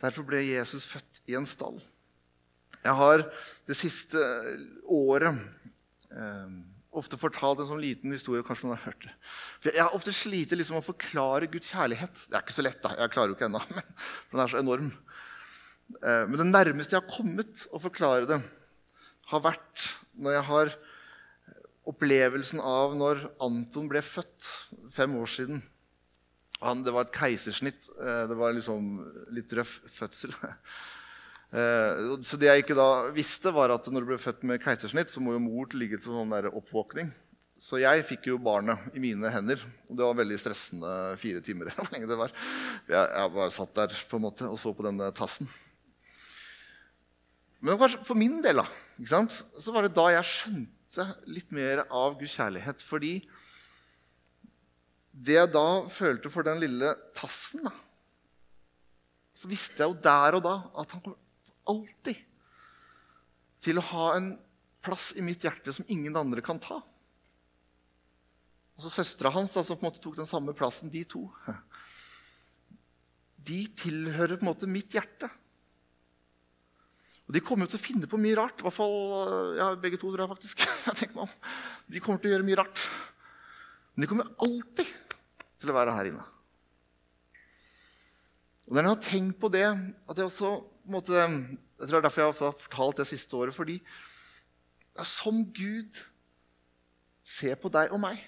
Derfor 0.00 0.24
ble 0.28 0.40
Jesus 0.44 0.86
født 0.88 1.22
i 1.28 1.36
en 1.36 1.48
stall. 1.48 1.80
Jeg 2.80 2.96
har 2.96 3.24
det 3.68 3.76
siste 3.76 4.20
året 4.88 5.36
eh, 6.08 6.54
ofte 6.96 7.18
fortalt 7.20 7.60
en 7.60 7.68
sånn 7.68 7.82
liten 7.82 8.14
historie. 8.14 8.44
kanskje 8.46 8.66
noen 8.66 8.78
har 8.78 8.88
hørt 8.88 9.04
det. 9.04 9.12
For 9.60 9.74
jeg 9.74 9.84
har 9.84 9.96
ofte 9.96 10.14
slitt 10.16 10.54
liksom, 10.56 10.80
å 10.80 10.84
forklare 10.84 11.50
Guds 11.52 11.70
kjærlighet. 11.74 12.24
Det 12.26 12.38
er 12.38 12.46
ikke 12.46 12.56
så 12.56 12.64
lett, 12.64 12.80
da. 12.82 12.94
Jeg 13.02 13.12
klarer 13.14 13.32
jo 13.32 13.36
ikke 13.36 13.50
ennå. 13.50 13.60
Men 13.76 14.38
den 14.38 14.44
er 14.46 14.54
så 14.54 14.62
enorm. 14.62 14.90
Eh, 15.98 16.24
men 16.28 16.38
det 16.38 16.48
nærmeste 16.50 16.96
jeg 16.96 17.02
har 17.02 17.12
kommet 17.12 17.66
å 17.74 17.80
forklare 17.82 18.28
det, 18.30 18.40
har 19.30 19.44
vært 19.44 19.84
når 20.18 20.36
jeg 20.36 20.46
har 20.48 20.72
opplevelsen 21.90 22.62
av 22.62 22.94
når 22.98 23.24
Anton 23.42 23.88
ble 23.90 24.02
født 24.04 24.48
fem 24.94 25.14
år 25.18 25.30
siden. 25.30 25.60
Han, 26.60 26.84
det 26.84 26.92
var 26.92 27.06
et 27.06 27.16
keisersnitt. 27.16 27.88
Eh, 27.96 28.24
det 28.30 28.36
var 28.36 28.56
liksom 28.56 28.96
litt 29.36 29.58
røff 29.58 29.80
fødsel. 29.98 30.36
Eh, 31.50 32.12
så 32.22 32.36
det 32.38 32.46
jeg 32.46 32.62
ikke 32.62 32.76
da 32.78 33.08
visste, 33.10 33.50
var 33.50 33.72
at 33.74 33.88
når 33.90 34.04
du 34.04 34.08
ble 34.12 34.18
født 34.22 34.44
med 34.46 34.60
keisersnitt, 34.62 35.10
så 35.10 35.18
må 35.18 35.32
jo 35.34 35.40
mor 35.42 35.72
ligge 35.74 35.98
til 35.98 36.14
sånn 36.14 36.30
der 36.30 36.46
oppvåkning. 36.46 37.08
Så 37.58 37.80
jeg 37.82 38.04
fikk 38.06 38.28
jo 38.30 38.36
barnet 38.38 38.94
i 38.94 39.02
mine 39.02 39.32
hender. 39.34 39.58
Og 39.90 39.98
det 39.98 40.04
var 40.06 40.20
veldig 40.20 40.38
stressende 40.38 40.92
fire 41.18 41.42
timer. 41.42 41.72
hvor 41.74 41.90
lenge 41.90 42.06
det 42.06 42.20
var. 42.20 42.30
Jeg, 42.86 43.32
bare 43.34 43.50
satt 43.50 43.74
der 43.80 43.98
på 44.12 44.20
en 44.20 44.24
måte 44.28 44.46
og 44.46 44.62
så 44.62 44.70
på 44.78 44.86
denne 44.86 45.10
tassen. 45.18 45.50
Men 47.60 47.78
kanskje 47.80 48.00
for 48.08 48.16
min 48.16 48.40
del 48.44 48.62
da, 48.62 48.66
så 49.60 49.74
var 49.74 49.84
det 49.84 49.96
da 49.96 50.06
jeg 50.14 50.28
skjønte 50.28 51.06
litt 51.30 51.52
mer 51.54 51.84
av 51.86 52.16
Guds 52.18 52.34
kjærlighet. 52.38 52.82
Fordi 52.84 53.14
det 55.10 55.36
jeg 55.36 55.52
da 55.52 55.66
følte 55.92 56.32
for 56.32 56.46
den 56.46 56.60
lille 56.62 56.94
tassen, 57.16 57.66
da, 57.68 57.74
så 59.36 59.48
visste 59.48 59.80
jeg 59.80 59.92
jo 59.92 60.00
der 60.04 60.36
og 60.36 60.44
da 60.44 60.54
at 60.80 60.94
han 60.94 61.02
kommer 61.04 61.20
alltid 61.70 62.18
til 63.64 63.80
å 63.80 63.86
ha 63.92 64.06
en 64.16 64.32
plass 64.84 65.10
i 65.16 65.24
mitt 65.24 65.44
hjerte 65.44 65.72
som 65.76 65.88
ingen 65.92 66.16
andre 66.16 66.42
kan 66.44 66.60
ta. 66.60 66.80
Og 68.76 68.84
så 68.84 68.92
Søstera 68.92 69.32
hans, 69.34 69.52
da, 69.52 69.60
som 69.64 69.76
på 69.76 69.84
en 69.84 69.90
måte 69.90 70.00
tok 70.00 70.16
den 70.16 70.28
samme 70.28 70.56
plassen, 70.56 70.88
de 70.92 71.04
to 71.04 71.26
De 73.40 73.62
tilhører 73.76 74.38
på 74.38 74.44
en 74.44 74.50
måte 74.50 74.68
mitt 74.68 74.92
hjerte. 74.96 75.28
Og 77.30 77.34
De 77.36 77.42
kommer 77.46 77.68
til 77.70 77.78
å 77.78 77.82
finne 77.82 78.08
på 78.10 78.18
mye 78.18 78.34
rart. 78.34 78.58
I 78.58 78.64
hvert 78.66 78.74
fall, 78.74 78.96
ja, 79.54 79.68
Begge 79.78 80.00
to, 80.02 80.08
tror 80.10 80.24
jeg 80.24 80.32
faktisk. 80.32 80.64
Jeg 80.88 81.12
meg 81.12 81.20
om. 81.28 81.34
De 81.86 82.02
kommer 82.02 82.18
til 82.18 82.26
å 82.26 82.32
gjøre 82.32 82.46
mye 82.48 82.58
rart. 82.58 82.82
Men 83.94 84.02
de 84.02 84.08
kommer 84.10 84.32
alltid 84.42 84.90
til 85.62 85.70
å 85.70 85.76
være 85.76 85.94
her 85.94 86.08
inne. 86.10 86.24
Og 88.66 88.74
når 88.74 88.82
jeg 88.82 88.90
har 88.90 89.06
tenkt 89.06 89.38
på 89.42 89.50
det, 89.54 89.62
at 89.70 90.18
jeg 90.18 90.26
også 90.26 90.50
på 90.58 90.90
en 90.90 90.96
måte, 90.96 91.14
jeg 91.14 91.86
tror 91.86 91.94
Det 91.94 91.98
er 92.00 92.04
derfor 92.08 92.22
jeg 92.22 92.32
har 92.32 92.58
fortalt 92.64 92.98
det 92.98 93.06
siste 93.12 93.38
året. 93.38 93.54
Fordi 93.54 93.78
det 93.78 95.04
er 95.04 95.10
sånn 95.12 95.44
Gud 95.54 96.02
ser 97.22 97.54
på 97.62 97.70
deg 97.70 97.94
og 97.94 98.02
meg. 98.02 98.18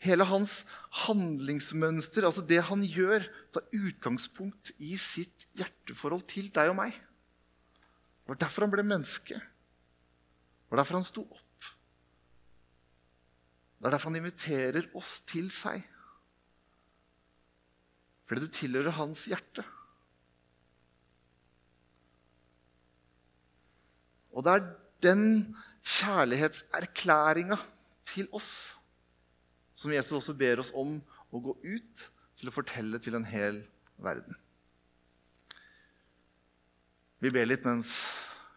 Hele 0.00 0.24
hans 0.24 0.62
handlingsmønster, 1.04 2.24
altså 2.24 2.40
det 2.46 2.62
han 2.70 2.82
gjør, 2.88 3.26
tar 3.52 3.66
utgangspunkt 3.76 4.72
i 4.80 4.94
sitt 5.00 5.44
hjerteforhold 5.58 6.24
til 6.30 6.48
deg 6.54 6.72
og 6.72 6.78
meg. 6.78 6.96
Det 6.96 8.32
var 8.32 8.40
derfor 8.46 8.64
han 8.64 8.72
ble 8.72 8.86
menneske. 8.86 9.36
Det 9.36 10.72
var 10.72 10.80
derfor 10.80 11.00
han 11.00 11.08
sto 11.08 11.26
opp. 11.26 11.68
Det 13.80 13.88
er 13.88 13.94
derfor 13.96 14.12
han 14.12 14.20
inviterer 14.20 14.88
oss 14.96 15.18
til 15.28 15.50
seg. 15.52 15.84
Fordi 18.28 18.46
du 18.46 18.52
tilhører 18.54 18.94
hans 18.94 19.26
hjerte. 19.28 19.64
Og 24.30 24.46
det 24.46 24.52
er 24.54 24.68
den 25.02 25.24
kjærlighetserklæringa 25.82 27.56
til 28.08 28.28
oss 28.36 28.79
som 29.80 29.92
Jesus 29.94 30.18
også 30.18 30.36
ber 30.36 30.60
oss 30.60 30.74
om 30.76 30.98
å 31.32 31.40
gå 31.40 31.54
ut 31.64 32.06
til 32.36 32.50
å 32.50 32.52
fortelle 32.52 33.00
til 33.00 33.16
en 33.16 33.24
hel 33.24 33.62
verden. 34.00 34.36
Vi 37.20 37.32
ber 37.32 37.48
litt 37.48 37.64
mens 37.68 37.94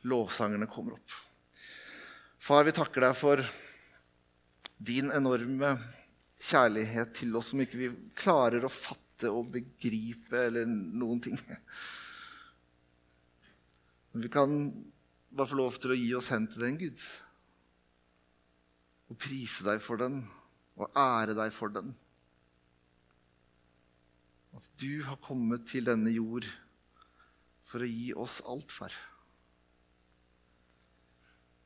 lovsangerne 0.07 0.67
kommer 0.71 0.97
opp. 0.97 1.15
Far, 2.43 2.65
vi 2.67 2.75
takker 2.75 3.05
deg 3.05 3.15
for 3.15 3.43
din 4.83 5.12
enorme 5.15 5.77
kjærlighet 6.43 7.15
til 7.21 7.36
oss 7.39 7.53
som 7.53 7.63
ikke 7.63 7.79
vi 7.79 7.91
klarer 8.19 8.65
å 8.67 8.71
fatte 8.71 9.31
og 9.31 9.51
begripe 9.53 10.47
eller 10.49 10.67
noen 10.67 11.23
ting. 11.23 11.39
Men 14.12 14.27
vi 14.27 14.31
kan 14.31 14.57
bare 15.31 15.51
få 15.53 15.59
lov 15.59 15.79
til 15.79 15.95
å 15.95 15.99
gi 15.99 16.12
oss 16.19 16.33
hen 16.36 16.51
til 16.51 16.67
den, 16.67 16.79
Gud. 16.83 17.03
Og 19.07 19.19
prise 19.23 19.63
deg 19.63 19.79
for 19.83 20.03
den 20.03 20.25
og 20.79 20.89
ære 20.97 21.36
deg 21.38 21.53
for 21.53 21.73
den. 21.73 21.93
At 24.53 24.69
du 24.81 25.01
har 25.05 25.21
kommet 25.21 25.65
til 25.69 25.88
denne 25.89 26.13
jord 26.13 26.45
for 27.65 27.83
å 27.83 27.89
gi 27.89 28.12
oss 28.17 28.39
alt, 28.49 28.73
far. 28.73 28.93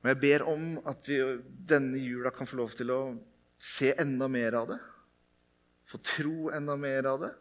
Og 0.04 0.12
jeg 0.12 0.20
ber 0.22 0.46
om 0.48 0.78
at 0.88 1.10
vi 1.10 1.18
denne 1.68 2.00
jula 2.00 2.32
kan 2.32 2.48
få 2.48 2.60
lov 2.62 2.76
til 2.78 2.94
å 2.94 3.02
se 3.60 3.92
enda 4.00 4.30
mer 4.32 4.56
av 4.60 4.70
det. 4.72 4.78
Få 5.88 6.00
tro 6.04 6.52
enda 6.54 6.78
mer 6.80 7.10
av 7.10 7.22
det. 7.26 7.34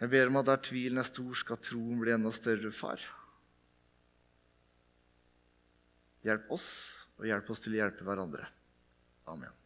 Jeg 0.00 0.10
ber 0.12 0.30
om 0.30 0.40
at 0.40 0.48
der 0.48 0.64
tvilen 0.64 1.00
er 1.00 1.08
stor, 1.08 1.32
skal 1.38 1.60
troen 1.62 2.00
bli 2.00 2.12
enda 2.12 2.32
større, 2.34 2.72
far. 2.74 3.00
Hjelp 6.24 6.50
oss, 6.56 6.68
og 7.20 7.28
hjelp 7.28 7.50
oss 7.52 7.62
til 7.64 7.76
å 7.76 7.82
hjelpe 7.82 8.06
hverandre. 8.06 8.48
Amen. 9.26 9.63